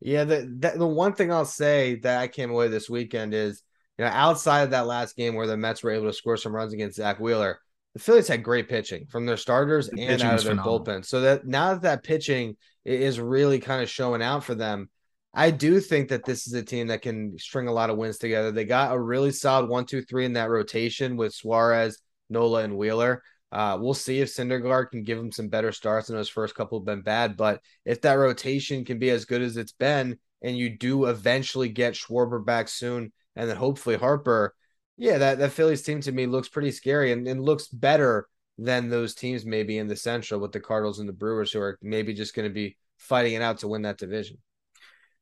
Yeah, 0.00 0.24
the, 0.24 0.42
the 0.58 0.78
the 0.78 0.86
one 0.86 1.14
thing 1.14 1.32
I'll 1.32 1.44
say 1.44 1.96
that 1.96 2.20
I 2.20 2.28
came 2.28 2.50
away 2.50 2.68
this 2.68 2.88
weekend 2.88 3.34
is, 3.34 3.62
you 3.98 4.04
know, 4.04 4.10
outside 4.10 4.62
of 4.62 4.70
that 4.70 4.86
last 4.86 5.16
game 5.16 5.34
where 5.34 5.46
the 5.46 5.56
Mets 5.56 5.82
were 5.82 5.90
able 5.90 6.06
to 6.06 6.12
score 6.12 6.36
some 6.36 6.54
runs 6.54 6.72
against 6.72 6.96
Zack 6.96 7.18
Wheeler, 7.18 7.58
the 7.94 8.00
Phillies 8.00 8.28
had 8.28 8.42
great 8.42 8.68
pitching 8.68 9.06
from 9.06 9.24
their 9.26 9.38
starters 9.38 9.88
the 9.88 10.02
and 10.02 10.22
out 10.22 10.38
of 10.38 10.44
their 10.44 10.52
phenomenal. 10.52 10.84
bullpen. 10.84 11.04
So 11.04 11.22
that 11.22 11.46
now 11.46 11.72
that 11.72 11.82
that 11.82 12.04
pitching 12.04 12.56
is 12.84 13.18
really 13.18 13.58
kind 13.58 13.82
of 13.82 13.88
showing 13.88 14.22
out 14.22 14.44
for 14.44 14.54
them, 14.54 14.90
I 15.32 15.50
do 15.50 15.80
think 15.80 16.10
that 16.10 16.24
this 16.24 16.46
is 16.46 16.52
a 16.52 16.62
team 16.62 16.88
that 16.88 17.02
can 17.02 17.38
string 17.38 17.68
a 17.68 17.72
lot 17.72 17.90
of 17.90 17.96
wins 17.96 18.18
together. 18.18 18.52
They 18.52 18.64
got 18.64 18.94
a 18.94 19.00
really 19.00 19.32
solid 19.32 19.68
one, 19.68 19.86
two, 19.86 20.02
three 20.02 20.24
in 20.24 20.34
that 20.34 20.50
rotation 20.50 21.16
with 21.16 21.34
Suarez, 21.34 21.98
Nola, 22.30 22.64
and 22.64 22.76
Wheeler. 22.76 23.22
Uh, 23.52 23.78
we'll 23.80 23.94
see 23.94 24.20
if 24.20 24.28
Syndergaard 24.28 24.90
can 24.90 25.02
give 25.02 25.18
him 25.18 25.32
some 25.32 25.48
better 25.48 25.72
starts. 25.72 26.08
And 26.08 26.18
those 26.18 26.28
first 26.28 26.54
couple 26.54 26.78
have 26.78 26.86
been 26.86 27.02
bad, 27.02 27.36
but 27.36 27.60
if 27.84 28.00
that 28.02 28.14
rotation 28.14 28.84
can 28.84 28.98
be 28.98 29.10
as 29.10 29.24
good 29.24 29.42
as 29.42 29.56
it's 29.56 29.72
been, 29.72 30.18
and 30.42 30.56
you 30.56 30.76
do 30.76 31.06
eventually 31.06 31.68
get 31.68 31.94
Schwarber 31.94 32.44
back 32.44 32.68
soon, 32.68 33.12
and 33.34 33.48
then 33.48 33.56
hopefully 33.56 33.96
Harper, 33.96 34.54
yeah, 34.96 35.18
that 35.18 35.38
that 35.38 35.52
Phillies 35.52 35.82
team 35.82 36.00
to 36.02 36.12
me 36.12 36.26
looks 36.26 36.48
pretty 36.48 36.70
scary 36.70 37.12
and, 37.12 37.26
and 37.28 37.42
looks 37.42 37.68
better 37.68 38.28
than 38.58 38.88
those 38.88 39.14
teams 39.14 39.44
maybe 39.44 39.78
in 39.78 39.86
the 39.86 39.96
Central 39.96 40.40
with 40.40 40.52
the 40.52 40.60
Cardinals 40.60 40.98
and 40.98 41.08
the 41.08 41.12
Brewers, 41.12 41.52
who 41.52 41.60
are 41.60 41.78
maybe 41.82 42.14
just 42.14 42.34
going 42.34 42.48
to 42.48 42.54
be 42.54 42.76
fighting 42.96 43.34
it 43.34 43.42
out 43.42 43.58
to 43.58 43.68
win 43.68 43.82
that 43.82 43.98
division. 43.98 44.38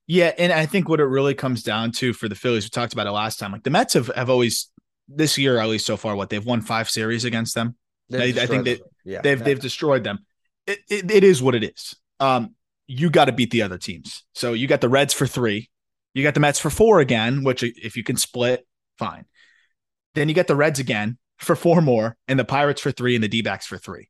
Yeah, 0.07 0.33
and 0.39 0.53
I 0.53 0.67
think 0.67 0.89
what 0.89 1.01
it 1.01 1.05
really 1.07 1.35
comes 1.35 1.63
down 1.63 1.93
to 1.93 2.13
for 2.13 2.29
the 2.29 2.35
Phillies, 2.35 2.65
we 2.65 2.69
talked 2.69 2.93
about 2.93 3.07
it 3.07 3.13
last 3.13 3.39
time. 3.39 3.53
Like 3.53 3.63
the 3.63 3.71
Mets 3.71 3.95
have, 3.95 4.09
have 4.15 4.31
always 4.31 4.71
this 5.09 5.39
year, 5.39 5.59
at 5.59 5.69
least 5.69 5.87
so 5.87 5.97
far, 5.97 6.15
what 6.15 6.31
they've 6.31 6.45
won 6.45 6.61
five 6.61 6.91
series 6.91 7.25
against 7.25 7.55
them. 7.55 7.77
I, 8.13 8.25
I, 8.25 8.47
think 8.47 8.65
that 8.65 8.81
yeah, 9.05 9.21
they've 9.23 9.43
they've 9.43 9.61
destroyed 9.61 10.05
them. 10.05 10.21
It, 10.67 10.79
it, 10.89 11.11
it 11.11 11.25
is 11.25 11.43
what 11.43 11.55
it 11.55 11.65
is. 11.65 11.95
Um, 12.21 12.55
you 12.87 13.11
got 13.11 13.27
to 13.27 13.33
beat 13.33 13.51
the 13.51 13.63
other 13.63 13.79
teams. 13.79 14.25
So 14.35 14.53
you 14.53 14.67
got 14.67 14.81
the 14.81 14.89
Reds 14.89 15.15
for 15.15 15.27
three, 15.27 15.71
you 16.13 16.23
got 16.23 16.35
the 16.35 16.41
Mets 16.41 16.59
for 16.59 16.71
four 16.71 17.01
again. 17.01 17.45
Which 17.45 17.63
if 17.63 17.97
you 17.97 18.05
can 18.05 18.17
split, 18.17 18.67
fine. 18.99 19.25
Then 20.15 20.29
you 20.29 20.35
get 20.35 20.47
the 20.47 20.57
Reds 20.57 20.79
again 20.79 21.19
for 21.39 21.57
four 21.57 21.81
more, 21.81 22.17
and 22.29 22.39
the 22.39 22.45
Pirates 22.45 22.81
for 22.81 22.93
three, 22.93 23.15
and 23.15 23.25
the 23.25 23.29
D 23.29 23.43
backs 23.43 23.67
for 23.67 23.79
three. 23.79 24.09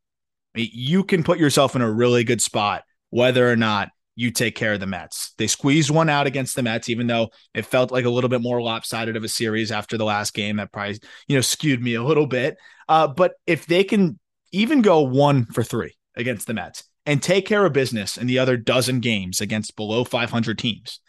I 0.54 0.60
mean, 0.60 0.70
you 0.72 1.02
can 1.04 1.24
put 1.24 1.38
yourself 1.38 1.74
in 1.74 1.82
a 1.82 1.90
really 1.90 2.24
good 2.24 2.42
spot, 2.42 2.84
whether 3.10 3.50
or 3.50 3.56
not 3.56 3.88
you 4.16 4.30
take 4.30 4.54
care 4.54 4.74
of 4.74 4.80
the 4.80 4.86
Mets. 4.86 5.32
They 5.38 5.46
squeezed 5.46 5.90
one 5.90 6.08
out 6.08 6.26
against 6.26 6.54
the 6.54 6.62
Mets, 6.62 6.88
even 6.88 7.06
though 7.06 7.30
it 7.52 7.66
felt 7.66 7.90
like 7.90 8.04
a 8.04 8.10
little 8.10 8.30
bit 8.30 8.40
more 8.40 8.62
lopsided 8.62 9.16
of 9.16 9.24
a 9.24 9.28
series 9.28 9.72
after 9.72 9.98
the 9.98 10.04
last 10.04 10.34
game. 10.34 10.56
That 10.56 10.72
probably, 10.72 11.00
you 11.26 11.36
know, 11.36 11.40
skewed 11.40 11.82
me 11.82 11.94
a 11.94 12.02
little 12.02 12.26
bit. 12.26 12.56
Uh, 12.88 13.08
but 13.08 13.32
if 13.46 13.66
they 13.66 13.82
can 13.82 14.18
even 14.52 14.82
go 14.82 15.00
one 15.00 15.46
for 15.46 15.62
three 15.62 15.96
against 16.16 16.46
the 16.46 16.54
Mets 16.54 16.84
and 17.06 17.22
take 17.22 17.46
care 17.46 17.66
of 17.66 17.72
business 17.72 18.16
in 18.16 18.26
the 18.26 18.38
other 18.38 18.56
dozen 18.56 19.00
games 19.00 19.40
against 19.40 19.76
below 19.76 20.04
500 20.04 20.58
teams, 20.58 21.00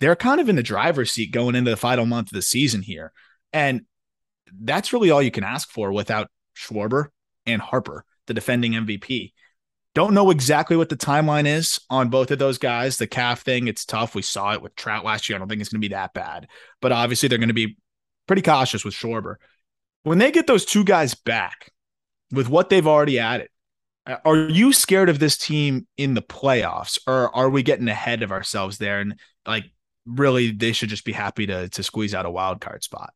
they're 0.00 0.16
kind 0.16 0.40
of 0.40 0.48
in 0.48 0.56
the 0.56 0.64
driver's 0.64 1.12
seat 1.12 1.32
going 1.32 1.54
into 1.54 1.70
the 1.70 1.76
final 1.76 2.06
month 2.06 2.28
of 2.28 2.34
the 2.34 2.42
season 2.42 2.82
here. 2.82 3.12
And 3.52 3.82
that's 4.60 4.92
really 4.92 5.10
all 5.10 5.22
you 5.22 5.30
can 5.30 5.44
ask 5.44 5.70
for 5.70 5.92
without 5.92 6.28
Schwarber 6.56 7.06
and 7.46 7.62
Harper, 7.62 8.04
the 8.26 8.34
defending 8.34 8.72
MVP. 8.72 9.32
Don't 9.94 10.14
know 10.14 10.30
exactly 10.30 10.76
what 10.76 10.88
the 10.88 10.96
timeline 10.96 11.46
is 11.46 11.78
on 11.90 12.08
both 12.08 12.30
of 12.30 12.38
those 12.38 12.56
guys. 12.56 12.96
The 12.96 13.06
calf 13.06 13.42
thing, 13.42 13.68
it's 13.68 13.84
tough. 13.84 14.14
We 14.14 14.22
saw 14.22 14.54
it 14.54 14.62
with 14.62 14.74
Trout 14.74 15.04
last 15.04 15.28
year. 15.28 15.36
I 15.36 15.38
don't 15.38 15.48
think 15.48 15.60
it's 15.60 15.70
going 15.70 15.82
to 15.82 15.88
be 15.88 15.94
that 15.94 16.14
bad, 16.14 16.48
but 16.80 16.92
obviously 16.92 17.28
they're 17.28 17.38
going 17.38 17.48
to 17.48 17.54
be 17.54 17.76
pretty 18.26 18.42
cautious 18.42 18.84
with 18.84 18.94
Schwarber. 18.94 19.36
When 20.02 20.18
they 20.18 20.32
get 20.32 20.46
those 20.46 20.64
two 20.64 20.84
guys 20.84 21.14
back 21.14 21.70
with 22.30 22.48
what 22.48 22.70
they've 22.70 22.86
already 22.86 23.18
added, 23.18 23.48
are 24.24 24.48
you 24.48 24.72
scared 24.72 25.08
of 25.08 25.18
this 25.18 25.36
team 25.36 25.86
in 25.96 26.14
the 26.14 26.22
playoffs 26.22 26.98
or 27.06 27.34
are 27.36 27.50
we 27.50 27.62
getting 27.62 27.88
ahead 27.88 28.22
of 28.22 28.32
ourselves 28.32 28.78
there 28.78 29.00
and 29.00 29.18
like 29.46 29.64
really 30.06 30.50
they 30.50 30.72
should 30.72 30.88
just 30.88 31.04
be 31.04 31.12
happy 31.12 31.46
to 31.46 31.68
to 31.68 31.82
squeeze 31.82 32.14
out 32.14 32.26
a 32.26 32.30
wild 32.30 32.60
card 32.60 32.82
spot? 32.82 33.12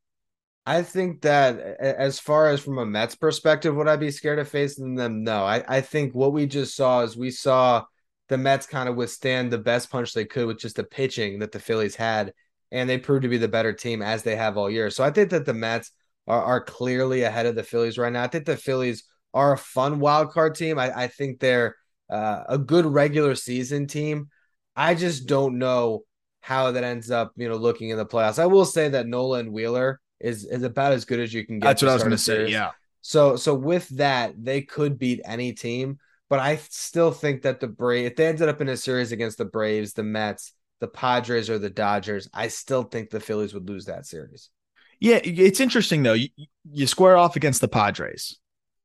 I 0.68 0.82
think 0.82 1.23
that 1.23 1.61
as 1.80 2.18
far 2.18 2.49
as 2.49 2.61
from 2.61 2.78
a 2.78 2.85
Mets 2.85 3.14
perspective, 3.14 3.76
would 3.76 3.87
I 3.87 3.94
be 3.94 4.11
scared 4.11 4.40
of 4.40 4.49
facing 4.49 4.96
them? 4.96 5.23
No. 5.23 5.44
I, 5.44 5.62
I 5.68 5.80
think 5.80 6.12
what 6.12 6.32
we 6.32 6.46
just 6.46 6.75
saw 6.75 7.02
is 7.02 7.16
we 7.16 7.30
saw 7.30 7.85
the 8.28 8.37
Mets 8.37 8.66
kind 8.66 8.88
of 8.88 8.96
withstand 8.96 9.52
the 9.52 9.58
best 9.58 9.90
punch 9.90 10.12
they 10.12 10.25
could 10.25 10.49
with 10.49 10.58
just 10.58 10.75
the 10.75 10.82
pitching 10.82 11.38
that 11.38 11.52
the 11.52 11.61
Phillies 11.61 11.94
had, 11.94 12.32
and 12.73 12.90
they 12.90 12.99
proved 12.99 13.23
to 13.23 13.28
be 13.28 13.38
the 13.38 13.46
better 13.46 13.73
team 13.73 14.02
as 14.02 14.25
they 14.25 14.35
have 14.35 14.56
all 14.56 14.68
year. 14.68 14.90
So 14.90 15.04
I 15.04 15.12
think 15.12 15.30
that 15.30 15.46
the 15.46 15.54
Mets 15.54 15.92
are, 16.26 16.42
are 16.42 16.61
clearly 16.61 17.23
ahead 17.23 17.46
of 17.46 17.54
the 17.54 17.62
Phillies 17.62 17.96
right 17.96 18.12
now. 18.12 18.25
I 18.25 18.26
think 18.26 18.44
the 18.44 18.56
Phillies 18.56 19.04
are 19.32 19.52
a 19.52 19.58
fun 19.58 20.00
wild 20.00 20.32
card 20.32 20.56
team. 20.56 20.80
I, 20.80 21.02
I 21.02 21.06
think 21.06 21.38
they're 21.38 21.76
uh, 22.11 22.42
a 22.49 22.58
good 22.58 22.87
regular 22.87 23.37
season 23.37 23.87
team. 23.87 24.30
I 24.75 24.96
just 24.96 25.28
don't 25.28 25.58
know 25.58 26.02
how 26.40 26.73
that 26.73 26.82
ends 26.82 27.12
up, 27.12 27.32
you 27.37 27.49
know, 27.49 27.56
looking 27.56 27.90
in 27.90 27.99
the 27.99 28.06
playoffs. 28.06 28.40
I 28.40 28.46
will 28.46 28.64
say 28.64 28.88
that 28.88 29.06
Nola 29.06 29.38
and 29.38 29.52
Wheeler 29.52 30.00
is 30.20 30.44
is 30.44 30.62
about 30.62 30.92
as 30.92 31.04
good 31.04 31.20
as 31.20 31.32
you 31.32 31.44
can 31.46 31.58
get. 31.58 31.66
That's 31.66 31.82
what 31.82 31.90
I 31.90 31.94
was 31.94 32.02
going 32.02 32.12
to 32.12 32.18
say. 32.18 32.49
Yeah. 32.49 32.70
So 33.00 33.37
so 33.37 33.54
with 33.54 33.88
that, 33.90 34.35
they 34.37 34.62
could 34.62 34.99
beat 34.99 35.20
any 35.25 35.52
team, 35.52 35.99
but 36.28 36.38
I 36.40 36.56
still 36.56 37.12
think 37.12 37.42
that 37.42 37.61
the 37.61 37.68
Braves, 37.68 38.11
if 38.11 38.16
they 38.16 38.26
ended 38.26 38.49
up 38.49 38.61
in 38.61 38.68
a 38.68 38.76
series 38.76 39.12
against 39.12 39.38
the 39.38 39.44
Braves, 39.44 39.92
the 39.92 40.02
Mets, 40.02 40.52
the 40.80 40.88
Padres, 40.88 41.49
or 41.49 41.58
the 41.58 41.70
Dodgers, 41.70 42.28
I 42.35 42.49
still 42.49 42.82
think 42.82 43.11
the 43.11 43.20
Phillies 43.20 43.54
would 43.54 43.68
lose 43.68 43.87
that 43.87 44.06
series. 44.06 44.50
Yeah, 44.99 45.20
it's 45.23 45.61
interesting 45.61 46.02
though. 46.02 46.14
You, 46.14 46.28
you 46.70 46.87
square 46.87 47.16
off 47.16 47.37
against 47.37 47.61
the 47.61 47.68
Padres. 47.68 48.38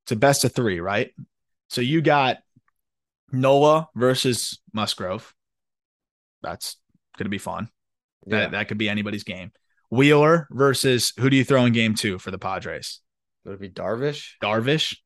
It's 0.03 0.11
a 0.11 0.15
best 0.15 0.43
of 0.43 0.53
three, 0.53 0.79
right? 0.79 1.11
So 1.69 1.81
you 1.81 2.01
got 2.01 2.37
Nola 3.31 3.87
versus 3.95 4.59
Musgrove. 4.73 5.33
That's 6.41 6.75
going 7.17 7.25
to 7.25 7.29
be 7.29 7.37
fun. 7.37 7.69
Yeah. 8.25 8.39
That, 8.39 8.51
that 8.51 8.67
could 8.67 8.77
be 8.77 8.89
anybody's 8.89 9.23
game. 9.23 9.51
Wheeler 9.91 10.47
versus 10.49 11.13
who 11.19 11.29
do 11.29 11.35
you 11.35 11.43
throw 11.43 11.65
in 11.65 11.73
game 11.73 11.93
two 11.93 12.17
for 12.17 12.31
the 12.31 12.39
Padres? 12.39 13.01
Would 13.45 13.55
it 13.55 13.59
be 13.59 13.69
Darvish? 13.69 14.31
Darvish. 14.41 14.97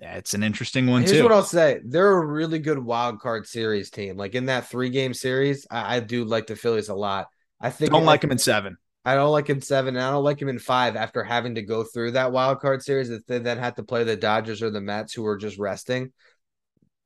Yeah, 0.00 0.16
it's 0.16 0.34
an 0.34 0.42
interesting 0.42 0.86
one 0.86 1.02
Here's 1.02 1.14
too. 1.14 1.22
what 1.22 1.32
I'll 1.32 1.42
say: 1.42 1.80
they're 1.84 2.18
a 2.18 2.26
really 2.26 2.58
good 2.58 2.78
wild 2.78 3.20
card 3.20 3.46
series 3.46 3.90
team. 3.90 4.16
Like 4.16 4.34
in 4.34 4.46
that 4.46 4.68
three 4.68 4.90
game 4.90 5.14
series, 5.14 5.66
I, 5.70 5.96
I 5.96 6.00
do 6.00 6.24
like 6.24 6.46
the 6.46 6.56
Phillies 6.56 6.88
a 6.88 6.94
lot. 6.94 7.28
I 7.60 7.70
think 7.70 7.92
I 7.92 7.94
Don't 7.94 8.06
like 8.06 8.20
them 8.20 8.30
in 8.30 8.38
seven. 8.38 8.76
I 9.04 9.14
don't 9.14 9.32
like 9.32 9.48
him 9.48 9.60
seven, 9.60 9.96
and 9.96 10.04
I 10.04 10.10
don't 10.10 10.24
like 10.24 10.40
him 10.40 10.48
in 10.48 10.58
five. 10.58 10.94
After 10.94 11.24
having 11.24 11.54
to 11.54 11.62
go 11.62 11.82
through 11.82 12.12
that 12.12 12.30
wild 12.30 12.60
card 12.60 12.82
series, 12.82 13.08
that 13.08 13.26
they 13.26 13.38
then 13.38 13.58
had 13.58 13.76
to 13.76 13.82
play 13.82 14.04
the 14.04 14.16
Dodgers 14.16 14.62
or 14.62 14.70
the 14.70 14.80
Mets, 14.80 15.14
who 15.14 15.22
were 15.22 15.36
just 15.36 15.58
resting, 15.58 16.12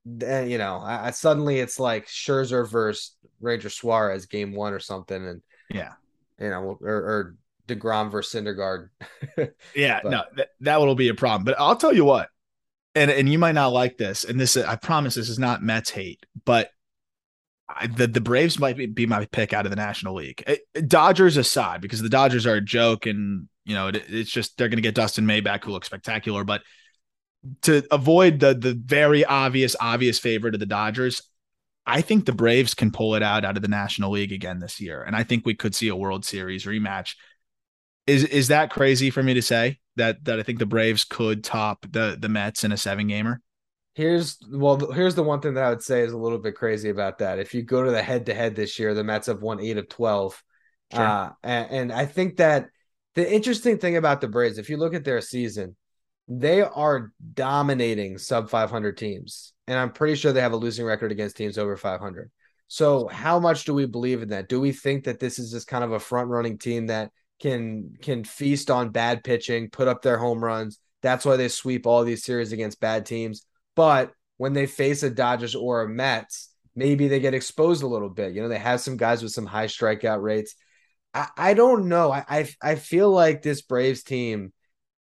then 0.05 0.51
you 0.51 0.59
know, 0.59 0.77
I, 0.77 1.09
I 1.09 1.11
suddenly 1.11 1.61
it's 1.61 1.79
like 1.79 2.09
Scherzer 2.09 2.69
versus 2.69 3.15
Ranger 3.41 3.71
Suarez 3.71 4.27
game 4.27 4.53
one 4.55 4.73
or 4.73 4.81
something, 4.81 5.27
and 5.27 5.43
Yeah. 5.73 5.93
You 6.43 6.51
know, 6.51 6.79
or, 6.81 6.95
or 6.95 7.37
Degrom 7.69 8.11
versus 8.11 8.35
Syndergaard. 8.43 8.89
Yeah, 9.75 10.01
But- 10.03 10.11
no, 10.11 10.23
that, 10.37 10.49
that 10.61 10.81
will 10.81 10.95
be 10.95 11.09
a 11.09 11.15
problem. 11.15 11.45
But 11.45 11.55
I'll 11.59 11.77
tell 11.77 11.95
you 11.95 12.05
what, 12.05 12.29
and 12.95 13.11
and 13.11 13.29
you 13.29 13.39
might 13.39 13.53
not 13.53 13.69
like 13.73 13.97
this, 13.97 14.25
and 14.25 14.39
this 14.39 14.57
I 14.57 14.77
promise 14.77 15.15
this 15.15 15.29
is 15.29 15.39
not 15.39 15.63
Mets 15.63 15.91
hate, 15.91 16.27
but 16.45 16.71
I, 17.69 17.87
the 17.87 18.07
the 18.07 18.21
Braves 18.21 18.59
might 18.59 18.77
be, 18.77 18.87
be 18.87 19.07
my 19.07 19.25
pick 19.27 19.53
out 19.53 19.65
of 19.65 19.71
the 19.71 19.77
National 19.77 20.15
League. 20.17 20.43
Eh, 20.47 20.57
Dodgers 20.87 21.37
aside, 21.39 21.81
because 21.81 22.03
the 22.03 22.09
Dodgers 22.11 22.47
are 22.47 22.57
a 22.57 22.61
joke, 22.61 23.07
and 23.07 23.49
you 23.65 23.75
know 23.75 23.89
it, 23.89 24.03
it's 24.09 24.31
just 24.31 24.59
they're 24.59 24.69
going 24.69 24.77
to 24.77 24.83
get 24.83 24.95
Dustin 24.95 25.25
May 25.25 25.41
back, 25.41 25.65
who 25.65 25.71
looks 25.71 25.87
spectacular. 25.87 26.45
But 26.45 26.63
to 27.63 27.83
avoid 27.91 28.41
the 28.41 28.55
the 28.55 28.75
very 28.75 29.25
obvious 29.25 29.75
obvious 29.81 30.19
favorite 30.19 30.55
of 30.55 30.61
the 30.61 30.67
Dodgers. 30.67 31.23
I 31.87 32.01
think 32.01 32.27
the 32.27 32.33
Braves 32.33 32.75
can 32.75 32.93
pull 32.93 33.15
it 33.15 33.23
out 33.23 33.45
out 33.45 33.57
of 33.57 33.63
the 33.63 33.69
National 33.69 34.13
League 34.13 34.33
again 34.33 34.61
this 34.61 34.81
year, 34.81 35.03
and 35.03 35.17
I 35.17 35.25
think 35.25 35.45
we 35.45 35.55
could 35.55 35.75
see 35.75 35.89
a 35.89 35.97
World 35.97 36.25
Series 36.25 36.65
rematch. 36.65 37.15
Is 38.07 38.25
is 38.25 38.49
that 38.49 38.71
crazy 38.71 39.11
for 39.11 39.23
me 39.23 39.35
to 39.35 39.43
say 39.43 39.79
that 39.97 40.25
that 40.25 40.39
I 40.39 40.43
think 40.43 40.59
the 40.59 40.67
Braves 40.67 41.05
could 41.05 41.45
top 41.45 41.87
the 41.91 42.17
the 42.19 42.29
Mets 42.29 42.65
in 42.65 42.73
a 42.73 42.77
seven 42.77 43.09
gamer? 43.09 43.41
Here's 43.95 44.39
well, 44.51 44.91
here's 44.93 45.15
the 45.15 45.23
one 45.23 45.41
thing 45.41 45.55
that 45.55 45.65
I 45.65 45.71
would 45.71 45.83
say 45.83 46.01
is 46.01 46.13
a 46.13 46.19
little 46.19 46.39
bit 46.39 46.55
crazy 46.57 46.89
about 46.89 47.19
that. 47.19 47.39
If 47.39 47.53
you 47.53 47.63
go 47.63 47.83
to 47.83 47.91
the 47.91 48.03
head 48.03 48.27
to 48.27 48.35
head 48.35 48.55
this 48.57 48.79
year, 48.79 48.95
the 48.95 49.05
Mets 49.05 49.27
have 49.27 49.43
won 49.43 49.61
eight 49.61 49.77
of 49.77 49.89
twelve, 49.89 50.43
Sure. 50.93 51.01
uh, 51.01 51.31
and, 51.43 51.71
and 51.71 51.93
I 51.93 52.07
think 52.07 52.39
that 52.39 52.69
the 53.15 53.31
interesting 53.31 53.79
thing 53.79 53.97
about 53.97 54.21
the 54.21 54.29
Braves, 54.29 54.57
if 54.59 54.71
you 54.71 54.79
look 54.79 54.95
at 54.95 55.05
their 55.05 55.21
season, 55.21 55.77
they 56.29 56.63
are 56.63 57.13
dominating 57.35 58.19
sub 58.19 58.49
500 58.51 58.97
teams, 58.97 59.53
and 59.67 59.79
I'm 59.79 59.93
pretty 59.93 60.15
sure 60.15 60.33
they 60.33 60.41
have 60.41 60.53
a 60.53 60.57
losing 60.57 60.87
record 60.87 61.13
against 61.13 61.37
teams 61.37 61.59
over 61.59 61.77
500. 61.77 62.31
So, 62.69 63.09
how 63.09 63.39
much 63.39 63.65
do 63.65 63.75
we 63.75 63.87
believe 63.87 64.23
in 64.23 64.31
that? 64.31 64.49
Do 64.49 64.61
we 64.61 64.73
think 64.73 65.05
that 65.05 65.21
this 65.21 65.39
is 65.39 65.51
just 65.51 65.67
kind 65.67 65.85
of 65.85 65.93
a 65.93 66.01
front 66.01 66.29
running 66.29 66.59
team 66.59 66.87
that 66.87 67.11
can 67.41 67.95
can 68.01 68.25
feast 68.25 68.71
on 68.71 68.91
bad 68.91 69.25
pitching, 69.25 69.69
put 69.69 69.89
up 69.89 70.03
their 70.03 70.17
home 70.17 70.43
runs? 70.43 70.79
That's 71.03 71.25
why 71.25 71.37
they 71.37 71.49
sweep 71.49 71.87
all 71.87 72.05
these 72.05 72.25
series 72.25 72.53
against 72.53 72.81
bad 72.81 73.05
teams. 73.05 73.45
But 73.75 74.13
when 74.37 74.53
they 74.53 74.67
face 74.67 75.03
a 75.03 75.11
Dodgers 75.11 75.55
or 75.55 75.83
a 75.83 75.89
Mets, 75.89 76.51
maybe 76.75 77.09
they 77.09 77.21
get 77.21 77.35
exposed 77.35 77.83
a 77.83 77.89
little 77.89 78.09
bit. 78.09 78.33
You 78.33 78.43
know, 78.43 78.49
they 78.49 78.59
have 78.59 78.81
some 78.81 78.97
guys 78.97 79.23
with 79.23 79.33
some 79.33 79.47
high 79.47 79.67
strikeout 79.67 80.23
rates. 80.23 80.55
I, 81.13 81.29
I 81.37 81.55
don't 81.55 81.89
know. 81.89 82.11
I, 82.11 82.25
I 82.29 82.49
I 82.63 82.75
feel 82.77 83.11
like 83.11 83.43
this 83.43 83.63
Braves 83.63 84.03
team 84.03 84.53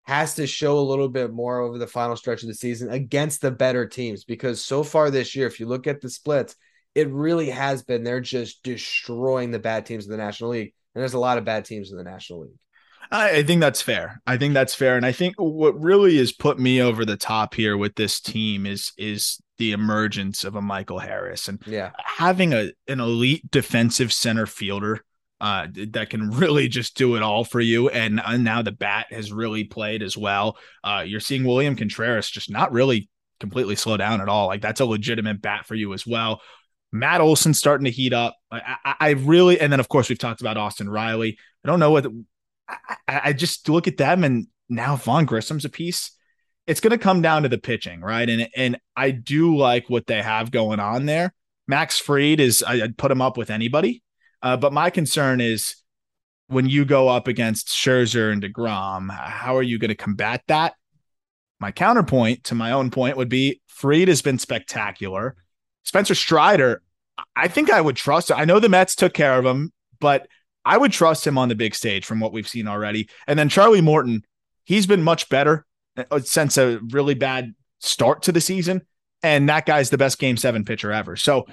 has 0.04 0.34
to 0.34 0.46
show 0.46 0.78
a 0.78 0.80
little 0.80 1.08
bit 1.08 1.32
more 1.32 1.60
over 1.60 1.78
the 1.78 1.86
final 1.86 2.16
stretch 2.16 2.42
of 2.42 2.48
the 2.48 2.54
season 2.54 2.90
against 2.90 3.40
the 3.40 3.50
better 3.50 3.86
teams 3.86 4.24
because 4.24 4.64
so 4.64 4.82
far 4.82 5.10
this 5.10 5.36
year, 5.36 5.46
if 5.46 5.60
you 5.60 5.66
look 5.66 5.86
at 5.86 6.00
the 6.00 6.10
splits, 6.10 6.56
it 6.94 7.08
really 7.08 7.50
has 7.50 7.82
been 7.82 8.02
they're 8.02 8.20
just 8.20 8.62
destroying 8.62 9.50
the 9.50 9.58
bad 9.58 9.86
teams 9.86 10.04
in 10.04 10.10
the 10.10 10.16
National 10.16 10.50
League. 10.50 10.74
And 10.94 11.00
there's 11.00 11.14
a 11.14 11.18
lot 11.18 11.38
of 11.38 11.44
bad 11.44 11.64
teams 11.64 11.90
in 11.90 11.96
the 11.96 12.04
National 12.04 12.40
League. 12.40 12.58
I, 13.10 13.38
I 13.38 13.42
think 13.42 13.60
that's 13.60 13.80
fair. 13.82 14.20
I 14.26 14.36
think 14.36 14.54
that's 14.54 14.74
fair, 14.74 14.96
and 14.96 15.04
I 15.06 15.12
think 15.12 15.34
what 15.38 15.78
really 15.80 16.16
has 16.18 16.32
put 16.32 16.58
me 16.58 16.80
over 16.80 17.04
the 17.04 17.16
top 17.16 17.54
here 17.54 17.76
with 17.76 17.94
this 17.94 18.20
team 18.20 18.66
is 18.66 18.92
is 18.96 19.40
the 19.58 19.72
emergence 19.72 20.44
of 20.44 20.56
a 20.56 20.62
Michael 20.62 20.98
Harris 20.98 21.46
and 21.48 21.62
Yeah. 21.66 21.90
having 21.98 22.52
a 22.52 22.72
an 22.88 23.00
elite 23.00 23.50
defensive 23.50 24.12
center 24.12 24.46
fielder 24.46 25.04
uh, 25.42 25.66
that 25.88 26.08
can 26.08 26.30
really 26.38 26.68
just 26.68 26.96
do 26.96 27.16
it 27.16 27.22
all 27.22 27.44
for 27.44 27.60
you. 27.60 27.90
And, 27.90 28.22
and 28.24 28.44
now 28.44 28.62
the 28.62 28.72
bat 28.72 29.06
has 29.10 29.32
really 29.32 29.64
played 29.64 30.02
as 30.02 30.16
well. 30.16 30.56
Uh, 30.82 31.04
you're 31.06 31.20
seeing 31.20 31.44
William 31.44 31.76
Contreras 31.76 32.30
just 32.30 32.50
not 32.50 32.72
really 32.72 33.10
completely 33.40 33.74
slow 33.74 33.96
down 33.96 34.20
at 34.20 34.28
all. 34.28 34.46
Like 34.46 34.62
that's 34.62 34.80
a 34.80 34.86
legitimate 34.86 35.42
bat 35.42 35.66
for 35.66 35.74
you 35.74 35.92
as 35.92 36.06
well. 36.06 36.40
Matt 36.92 37.20
Olson 37.20 37.54
starting 37.54 37.86
to 37.86 37.90
heat 37.90 38.12
up. 38.12 38.36
I, 38.50 38.76
I, 38.84 38.94
I 39.00 39.10
really, 39.10 39.60
and 39.60 39.72
then 39.72 39.80
of 39.80 39.88
course 39.88 40.08
we've 40.08 40.18
talked 40.18 40.40
about 40.40 40.56
Austin 40.56 40.88
Riley. 40.88 41.36
I 41.64 41.68
don't 41.68 41.80
know 41.80 41.90
what 41.90 42.06
I, 42.68 42.76
I 43.08 43.20
I 43.24 43.32
just 43.32 43.68
look 43.68 43.88
at 43.88 43.96
them 43.96 44.24
and 44.24 44.46
now 44.68 44.96
Vaughn 44.96 45.26
Grissom's 45.26 45.64
a 45.64 45.70
piece. 45.70 46.12
It's 46.66 46.80
going 46.80 46.92
to 46.92 46.98
come 46.98 47.22
down 47.22 47.42
to 47.42 47.48
the 47.48 47.58
pitching, 47.58 48.00
right? 48.00 48.28
And 48.28 48.48
and 48.54 48.78
I 48.94 49.10
do 49.10 49.56
like 49.56 49.90
what 49.90 50.06
they 50.06 50.22
have 50.22 50.50
going 50.50 50.78
on 50.80 51.06
there. 51.06 51.34
Max 51.66 51.98
Fried 51.98 52.40
is 52.40 52.62
I, 52.62 52.74
I'd 52.82 52.98
put 52.98 53.10
him 53.10 53.22
up 53.22 53.36
with 53.36 53.50
anybody, 53.50 54.02
uh, 54.42 54.56
but 54.56 54.72
my 54.72 54.90
concern 54.90 55.40
is 55.40 55.76
when 56.48 56.68
you 56.68 56.84
go 56.84 57.08
up 57.08 57.28
against 57.28 57.68
Scherzer 57.68 58.32
and 58.32 58.42
Degrom, 58.42 59.10
how 59.10 59.56
are 59.56 59.62
you 59.62 59.78
going 59.78 59.88
to 59.88 59.94
combat 59.94 60.42
that? 60.48 60.74
My 61.60 61.70
counterpoint 61.70 62.44
to 62.44 62.54
my 62.54 62.72
own 62.72 62.90
point 62.90 63.16
would 63.16 63.28
be 63.28 63.60
Fried 63.68 64.08
has 64.08 64.20
been 64.20 64.38
spectacular. 64.38 65.36
Spencer 65.84 66.14
Strider, 66.14 66.82
I 67.36 67.48
think 67.48 67.70
I 67.70 67.80
would 67.80 67.96
trust. 67.96 68.30
I 68.32 68.44
know 68.44 68.58
the 68.58 68.68
Mets 68.68 68.94
took 68.94 69.14
care 69.14 69.38
of 69.38 69.44
him, 69.44 69.72
but 70.00 70.26
I 70.64 70.76
would 70.76 70.92
trust 70.92 71.26
him 71.26 71.38
on 71.38 71.48
the 71.48 71.54
big 71.54 71.74
stage 71.74 72.04
from 72.04 72.20
what 72.20 72.32
we've 72.32 72.48
seen 72.48 72.68
already. 72.68 73.08
And 73.26 73.38
then 73.38 73.48
Charlie 73.48 73.80
Morton, 73.80 74.22
he's 74.64 74.86
been 74.86 75.02
much 75.02 75.28
better 75.28 75.64
uh, 75.96 76.20
since 76.20 76.58
a 76.58 76.78
really 76.90 77.14
bad 77.14 77.54
start 77.80 78.22
to 78.22 78.32
the 78.32 78.40
season. 78.40 78.82
And 79.22 79.48
that 79.48 79.66
guy's 79.66 79.90
the 79.90 79.98
best 79.98 80.18
game 80.18 80.36
seven 80.36 80.64
pitcher 80.64 80.92
ever. 80.92 81.16
So 81.16 81.46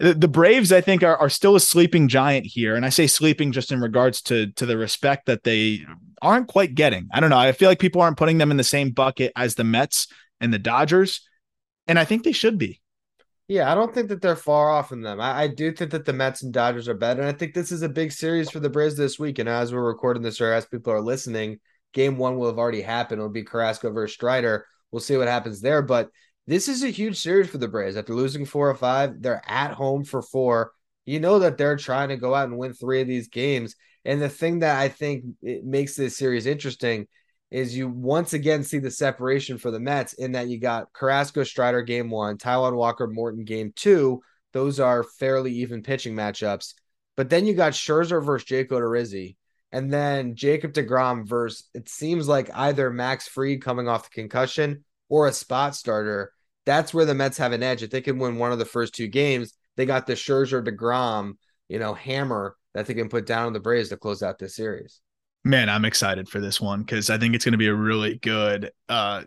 the, 0.00 0.28
Braves, 0.28 0.72
I 0.72 0.80
think, 0.80 1.02
are, 1.02 1.16
are 1.16 1.28
still 1.28 1.56
a 1.56 1.60
sleeping 1.60 2.08
giant 2.08 2.46
here. 2.46 2.74
And 2.74 2.86
I 2.86 2.88
say 2.88 3.06
sleeping 3.06 3.52
just 3.52 3.70
in 3.70 3.80
regards 3.80 4.22
to, 4.22 4.50
to 4.52 4.64
the 4.64 4.78
respect 4.78 5.26
that 5.26 5.44
they 5.44 5.80
aren't 6.22 6.48
quite 6.48 6.74
getting. 6.74 7.08
I 7.12 7.20
don't 7.20 7.30
know. 7.30 7.38
I 7.38 7.52
feel 7.52 7.68
like 7.68 7.78
people 7.78 8.00
aren't 8.00 8.16
putting 8.16 8.38
them 8.38 8.50
in 8.50 8.56
the 8.56 8.64
same 8.64 8.90
bucket 8.90 9.32
as 9.36 9.54
the 9.54 9.64
Mets 9.64 10.08
and 10.40 10.52
the 10.52 10.58
Dodgers. 10.58 11.20
And 11.86 11.98
I 11.98 12.04
think 12.04 12.24
they 12.24 12.32
should 12.32 12.56
be. 12.56 12.80
Yeah, 13.46 13.70
I 13.70 13.74
don't 13.74 13.92
think 13.92 14.08
that 14.08 14.22
they're 14.22 14.36
far 14.36 14.70
off 14.70 14.88
from 14.88 15.02
them. 15.02 15.20
I, 15.20 15.42
I 15.42 15.48
do 15.48 15.72
think 15.72 15.90
that 15.90 16.04
the 16.04 16.12
Mets 16.12 16.42
and 16.42 16.52
Dodgers 16.52 16.88
are 16.88 16.94
better. 16.94 17.20
And 17.20 17.28
I 17.28 17.36
think 17.36 17.52
this 17.52 17.72
is 17.72 17.82
a 17.82 17.88
big 17.88 18.12
series 18.12 18.48
for 18.48 18.60
the 18.60 18.70
Braves 18.70 18.96
this 18.96 19.18
week. 19.18 19.38
And 19.38 19.48
as 19.48 19.72
we're 19.72 19.82
recording 19.82 20.22
this 20.22 20.40
or 20.40 20.52
as 20.52 20.66
people 20.66 20.92
are 20.92 21.00
listening, 21.00 21.58
game 21.92 22.16
one 22.16 22.38
will 22.38 22.46
have 22.46 22.58
already 22.58 22.80
happened. 22.80 23.18
It'll 23.18 23.28
be 23.28 23.42
Carrasco 23.42 23.90
versus 23.90 24.14
Strider. 24.14 24.66
We'll 24.92 25.00
see 25.00 25.16
what 25.16 25.28
happens 25.28 25.60
there. 25.60 25.82
But 25.82 26.10
this 26.50 26.66
is 26.66 26.82
a 26.82 26.88
huge 26.88 27.16
series 27.16 27.48
for 27.48 27.58
the 27.58 27.68
Braves. 27.68 27.96
After 27.96 28.12
losing 28.12 28.44
four 28.44 28.68
or 28.68 28.74
five, 28.74 29.22
they're 29.22 29.40
at 29.46 29.70
home 29.70 30.02
for 30.02 30.20
four. 30.20 30.72
You 31.04 31.20
know 31.20 31.38
that 31.38 31.56
they're 31.56 31.76
trying 31.76 32.08
to 32.08 32.16
go 32.16 32.34
out 32.34 32.48
and 32.48 32.58
win 32.58 32.74
three 32.74 33.00
of 33.00 33.06
these 33.06 33.28
games. 33.28 33.76
And 34.04 34.20
the 34.20 34.28
thing 34.28 34.58
that 34.58 34.76
I 34.76 34.88
think 34.88 35.26
makes 35.42 35.94
this 35.94 36.16
series 36.16 36.46
interesting 36.46 37.06
is 37.52 37.76
you 37.76 37.88
once 37.88 38.32
again 38.32 38.64
see 38.64 38.80
the 38.80 38.90
separation 38.90 39.58
for 39.58 39.70
the 39.70 39.78
Mets 39.78 40.14
in 40.14 40.32
that 40.32 40.48
you 40.48 40.58
got 40.58 40.92
Carrasco 40.92 41.44
Strider 41.44 41.82
game 41.82 42.10
one, 42.10 42.36
Taijuan 42.36 42.74
Walker 42.74 43.06
Morton 43.06 43.44
game 43.44 43.72
two. 43.76 44.20
Those 44.52 44.80
are 44.80 45.04
fairly 45.04 45.52
even 45.52 45.84
pitching 45.84 46.16
matchups. 46.16 46.74
But 47.16 47.30
then 47.30 47.46
you 47.46 47.54
got 47.54 47.74
Scherzer 47.74 48.24
versus 48.24 48.48
Jake 48.48 48.70
Odorizzi, 48.70 49.36
and 49.70 49.92
then 49.92 50.34
Jacob 50.34 50.72
DeGrom 50.72 51.28
versus 51.28 51.68
it 51.74 51.88
seems 51.88 52.26
like 52.26 52.50
either 52.52 52.90
Max 52.90 53.28
Fried 53.28 53.62
coming 53.62 53.86
off 53.86 54.10
the 54.10 54.20
concussion 54.20 54.84
or 55.08 55.28
a 55.28 55.32
spot 55.32 55.76
starter. 55.76 56.32
That's 56.70 56.94
where 56.94 57.04
the 57.04 57.14
Mets 57.14 57.36
have 57.38 57.50
an 57.50 57.64
edge. 57.64 57.82
If 57.82 57.90
they 57.90 58.00
can 58.00 58.20
win 58.20 58.38
one 58.38 58.52
of 58.52 58.60
the 58.60 58.64
first 58.64 58.94
two 58.94 59.08
games, 59.08 59.52
they 59.76 59.86
got 59.86 60.06
the 60.06 60.12
Scherzer 60.12 60.64
Degrom, 60.64 61.32
you 61.68 61.80
know, 61.80 61.94
hammer 61.94 62.56
that 62.74 62.86
they 62.86 62.94
can 62.94 63.08
put 63.08 63.26
down 63.26 63.46
on 63.46 63.52
the 63.52 63.58
Braves 63.58 63.88
to 63.88 63.96
close 63.96 64.22
out 64.22 64.38
this 64.38 64.54
series. 64.54 65.00
Man, 65.42 65.68
I'm 65.68 65.84
excited 65.84 66.28
for 66.28 66.38
this 66.38 66.60
one 66.60 66.82
because 66.82 67.10
I 67.10 67.18
think 67.18 67.34
it's 67.34 67.44
going 67.44 67.52
to 67.52 67.58
be 67.58 67.66
a 67.66 67.74
really 67.74 68.18
good 68.18 68.70
uh, 68.88 69.22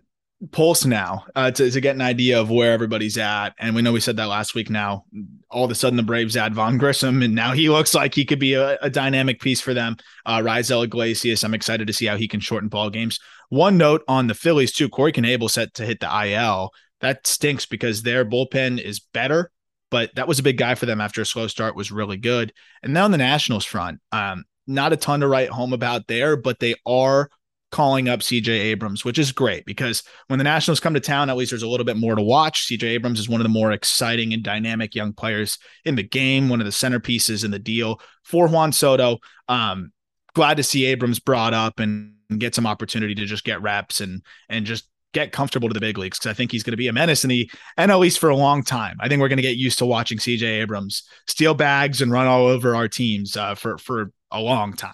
pulse 0.51 0.85
now 0.85 1.25
uh, 1.35 1.51
to, 1.51 1.69
to 1.69 1.81
get 1.81 1.95
an 1.95 2.01
idea 2.01 2.39
of 2.39 2.49
where 2.49 2.71
everybody's 2.71 3.17
at. 3.17 3.55
And 3.59 3.75
we 3.75 3.81
know 3.81 3.91
we 3.91 3.99
said 3.99 4.15
that 4.17 4.29
last 4.29 4.55
week. 4.55 4.69
Now, 4.69 5.03
all 5.49 5.65
of 5.65 5.71
a 5.71 5.75
sudden, 5.75 5.97
the 5.97 6.03
Braves 6.03 6.37
add 6.37 6.55
Vaughn 6.55 6.77
Grissom, 6.77 7.23
and 7.23 7.35
now 7.35 7.51
he 7.51 7.69
looks 7.69 7.93
like 7.93 8.15
he 8.15 8.23
could 8.23 8.39
be 8.39 8.53
a, 8.53 8.77
a 8.81 8.89
dynamic 8.89 9.41
piece 9.41 9.59
for 9.59 9.73
them. 9.73 9.97
Uh, 10.25 10.39
Raisel 10.39 10.85
Iglesias, 10.85 11.43
I'm 11.43 11.53
excited 11.53 11.87
to 11.87 11.93
see 11.93 12.05
how 12.05 12.15
he 12.15 12.29
can 12.29 12.39
shorten 12.39 12.69
ball 12.69 12.89
games. 12.89 13.19
One 13.49 13.77
note 13.77 14.03
on 14.07 14.27
the 14.27 14.33
Phillies, 14.33 14.71
too 14.71 14.87
Corey 14.87 15.11
Knebel 15.11 15.49
set 15.49 15.73
to 15.75 15.85
hit 15.85 15.99
the 15.99 16.27
IL. 16.27 16.71
That 17.03 17.27
stinks 17.27 17.65
because 17.65 18.01
their 18.01 18.23
bullpen 18.23 18.79
is 18.79 19.01
better, 19.01 19.51
but 19.91 20.15
that 20.15 20.27
was 20.27 20.39
a 20.39 20.43
big 20.43 20.57
guy 20.57 20.73
for 20.75 20.85
them 20.85 21.01
after 21.01 21.21
a 21.21 21.25
slow 21.25 21.47
start, 21.47 21.75
was 21.75 21.91
really 21.91 22.15
good. 22.15 22.53
And 22.81 22.93
now 22.93 23.03
on 23.03 23.11
the 23.11 23.17
Nationals 23.17 23.65
front, 23.65 23.99
um, 24.13 24.45
not 24.67 24.93
a 24.93 24.97
ton 24.97 25.19
to 25.19 25.27
write 25.27 25.49
home 25.49 25.73
about 25.73 26.07
there, 26.07 26.37
but 26.37 26.59
they 26.59 26.75
are 26.85 27.29
calling 27.73 28.07
up 28.07 28.21
CJ 28.21 28.47
Abrams, 28.47 29.03
which 29.03 29.19
is 29.19 29.33
great 29.33 29.65
because 29.65 30.03
when 30.27 30.37
the 30.37 30.45
Nationals 30.45 30.79
come 30.79 30.93
to 30.93 31.01
town, 31.01 31.29
at 31.29 31.35
least 31.35 31.51
there's 31.51 31.61
a 31.61 31.67
little 31.67 31.85
bit 31.85 31.97
more 31.97 32.15
to 32.15 32.21
watch. 32.21 32.67
CJ 32.67 32.83
Abrams 32.83 33.19
is 33.19 33.27
one 33.27 33.41
of 33.41 33.45
the 33.45 33.49
more 33.49 33.73
exciting 33.73 34.33
and 34.33 34.41
dynamic 34.41 34.95
young 34.95 35.11
players 35.11 35.57
in 35.83 35.95
the 35.95 36.03
game, 36.03 36.47
one 36.47 36.61
of 36.61 36.65
the 36.65 36.71
centerpieces 36.71 37.43
in 37.43 37.51
the 37.51 37.59
deal 37.59 37.99
for 38.23 38.47
Juan 38.47 38.71
Soto. 38.71 39.17
Um, 39.49 39.91
glad 40.33 40.55
to 40.55 40.63
see 40.63 40.85
Abrams 40.85 41.19
brought 41.19 41.53
up 41.53 41.81
and 41.81 42.13
get 42.37 42.55
some 42.55 42.65
opportunity 42.65 43.13
to 43.15 43.25
just 43.25 43.43
get 43.43 43.61
reps 43.61 43.99
and 43.99 44.21
and 44.47 44.65
just 44.65 44.87
get 45.13 45.31
comfortable 45.31 45.69
to 45.69 45.73
the 45.73 45.79
big 45.79 45.97
leagues 45.97 46.19
because 46.19 46.29
I 46.29 46.33
think 46.33 46.51
he's 46.51 46.63
going 46.63 46.71
to 46.71 46.77
be 46.77 46.87
a 46.87 46.93
menace 46.93 47.23
in 47.23 47.29
the 47.29 47.49
NL 47.77 48.05
East 48.05 48.19
for 48.19 48.29
a 48.29 48.35
long 48.35 48.63
time. 48.63 48.97
I 48.99 49.07
think 49.07 49.21
we're 49.21 49.29
going 49.29 49.37
to 49.37 49.43
get 49.43 49.55
used 49.55 49.79
to 49.79 49.85
watching 49.85 50.17
CJ 50.17 50.61
Abrams 50.61 51.03
steal 51.27 51.53
bags 51.53 52.01
and 52.01 52.11
run 52.11 52.27
all 52.27 52.47
over 52.47 52.75
our 52.75 52.87
teams 52.87 53.37
uh, 53.37 53.55
for 53.55 53.77
for 53.77 54.11
a 54.31 54.41
long 54.41 54.73
time. 54.73 54.93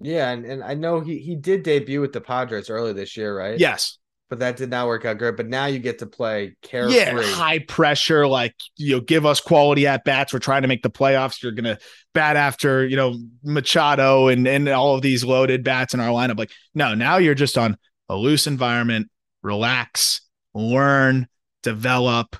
Yeah, 0.00 0.30
and, 0.30 0.44
and 0.44 0.64
I 0.64 0.74
know 0.74 1.00
he 1.00 1.18
he 1.18 1.36
did 1.36 1.62
debut 1.62 2.00
with 2.00 2.12
the 2.12 2.20
Padres 2.20 2.68
earlier 2.68 2.92
this 2.92 3.16
year, 3.16 3.36
right? 3.36 3.58
Yes. 3.58 3.98
But 4.28 4.38
that 4.38 4.56
did 4.56 4.70
not 4.70 4.86
work 4.86 5.04
out 5.04 5.18
good. 5.18 5.36
But 5.36 5.48
now 5.48 5.66
you 5.66 5.78
get 5.78 5.98
to 5.98 6.06
play 6.06 6.56
carefree. 6.62 6.96
Yeah, 6.96 7.20
high 7.22 7.58
pressure, 7.58 8.26
like 8.26 8.54
you 8.78 8.96
know, 8.96 9.00
give 9.00 9.26
us 9.26 9.40
quality 9.40 9.86
at 9.86 10.04
bats. 10.04 10.32
We're 10.32 10.38
trying 10.38 10.62
to 10.62 10.68
make 10.68 10.82
the 10.82 10.90
playoffs. 10.90 11.42
You're 11.42 11.52
gonna 11.52 11.78
bat 12.14 12.36
after, 12.36 12.86
you 12.86 12.96
know, 12.96 13.14
Machado 13.44 14.28
and 14.28 14.48
and 14.48 14.68
all 14.70 14.94
of 14.94 15.02
these 15.02 15.22
loaded 15.22 15.62
bats 15.64 15.92
in 15.92 16.00
our 16.00 16.08
lineup. 16.08 16.38
Like, 16.38 16.50
no, 16.74 16.94
now 16.94 17.18
you're 17.18 17.34
just 17.34 17.58
on 17.58 17.76
a 18.08 18.16
loose 18.16 18.46
environment, 18.46 19.10
relax, 19.42 20.22
learn, 20.54 21.26
develop. 21.62 22.36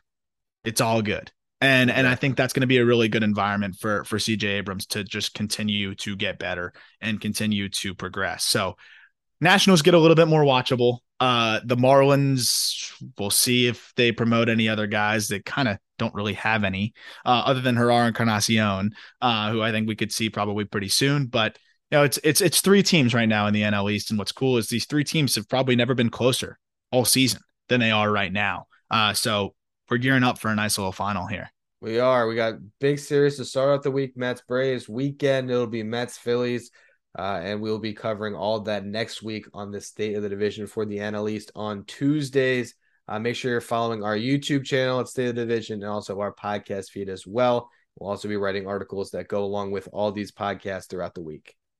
It's 0.64 0.80
all 0.80 1.02
good 1.02 1.32
and 1.62 1.92
and 1.92 2.08
I 2.08 2.16
think 2.16 2.36
that's 2.36 2.52
going 2.52 2.62
to 2.62 2.66
be 2.66 2.78
a 2.78 2.84
really 2.84 3.08
good 3.08 3.22
environment 3.22 3.76
for 3.76 4.04
for 4.04 4.18
CJ 4.18 4.44
Abrams 4.44 4.84
to 4.86 5.04
just 5.04 5.32
continue 5.32 5.94
to 5.94 6.16
get 6.16 6.38
better 6.38 6.72
and 7.00 7.20
continue 7.20 7.68
to 7.68 7.94
progress. 7.94 8.44
So 8.44 8.76
Nationals 9.40 9.82
get 9.82 9.94
a 9.94 9.98
little 9.98 10.14
bit 10.16 10.28
more 10.28 10.42
watchable. 10.42 10.98
Uh, 11.18 11.60
the 11.64 11.76
Marlins, 11.76 12.92
we'll 13.16 13.30
see 13.30 13.68
if 13.68 13.92
they 13.96 14.10
promote 14.10 14.48
any 14.48 14.68
other 14.68 14.88
guys. 14.88 15.28
They 15.28 15.40
kind 15.40 15.68
of 15.68 15.78
don't 15.98 16.14
really 16.14 16.34
have 16.34 16.64
any 16.64 16.94
uh, 17.24 17.42
other 17.46 17.60
than 17.60 17.76
Jerar 17.76 18.08
Encarnacion, 18.08 18.90
uh, 19.20 19.50
who 19.52 19.62
I 19.62 19.70
think 19.70 19.86
we 19.86 19.96
could 19.96 20.12
see 20.12 20.30
probably 20.30 20.64
pretty 20.64 20.88
soon. 20.88 21.26
But 21.26 21.58
you 21.92 21.98
know, 21.98 22.04
it's 22.04 22.18
it's 22.24 22.40
it's 22.40 22.60
three 22.60 22.82
teams 22.82 23.14
right 23.14 23.28
now 23.28 23.46
in 23.46 23.54
the 23.54 23.62
NL 23.62 23.92
East, 23.92 24.10
and 24.10 24.18
what's 24.18 24.32
cool 24.32 24.56
is 24.56 24.66
these 24.66 24.86
three 24.86 25.04
teams 25.04 25.36
have 25.36 25.48
probably 25.48 25.76
never 25.76 25.94
been 25.94 26.10
closer 26.10 26.58
all 26.92 27.04
season 27.04 27.40
than 27.68 27.80
they 27.80 27.90
are 27.90 28.10
right 28.10 28.32
now. 28.32 28.66
Uh, 28.90 29.12
so 29.12 29.54
we're 29.90 29.96
gearing 29.96 30.22
up 30.22 30.38
for 30.38 30.50
a 30.50 30.54
nice 30.54 30.78
little 30.78 30.92
final 30.92 31.26
here. 31.26 31.50
We 31.80 31.98
are. 31.98 32.28
We 32.28 32.36
got 32.36 32.54
big 32.78 33.00
series 33.00 33.36
to 33.38 33.44
start 33.44 33.70
out 33.70 33.82
the 33.82 33.90
week. 33.90 34.16
Mets 34.16 34.42
Braves 34.46 34.88
weekend. 34.88 35.50
It'll 35.50 35.66
be 35.66 35.82
Mets 35.82 36.16
Phillies, 36.16 36.70
uh, 37.18 37.40
and 37.42 37.60
we'll 37.60 37.80
be 37.80 37.92
covering 37.92 38.36
all 38.36 38.60
that 38.60 38.84
next 38.86 39.22
week 39.22 39.46
on 39.52 39.72
the 39.72 39.80
state 39.80 40.14
of 40.14 40.22
the 40.22 40.28
division 40.28 40.68
for 40.68 40.86
the 40.86 40.98
NL 40.98 41.28
East 41.28 41.50
on 41.56 41.84
Tuesdays. 41.86 42.76
Uh, 43.08 43.18
make 43.18 43.34
sure 43.34 43.50
you're 43.50 43.60
following 43.60 44.04
our 44.04 44.16
YouTube 44.16 44.64
channel 44.64 45.00
at 45.00 45.08
State 45.08 45.30
of 45.30 45.34
the 45.34 45.42
Division 45.42 45.82
and 45.82 45.90
also 45.90 46.20
our 46.20 46.32
podcast 46.32 46.90
feed 46.90 47.08
as 47.08 47.26
well. 47.26 47.68
We'll 47.98 48.10
also 48.10 48.28
be 48.28 48.36
writing 48.36 48.68
articles 48.68 49.10
that 49.10 49.26
go 49.26 49.44
along 49.44 49.72
with 49.72 49.88
all 49.92 50.12
these 50.12 50.30
podcasts 50.30 50.88
throughout 50.88 51.14
the 51.14 51.22
week. 51.22 51.56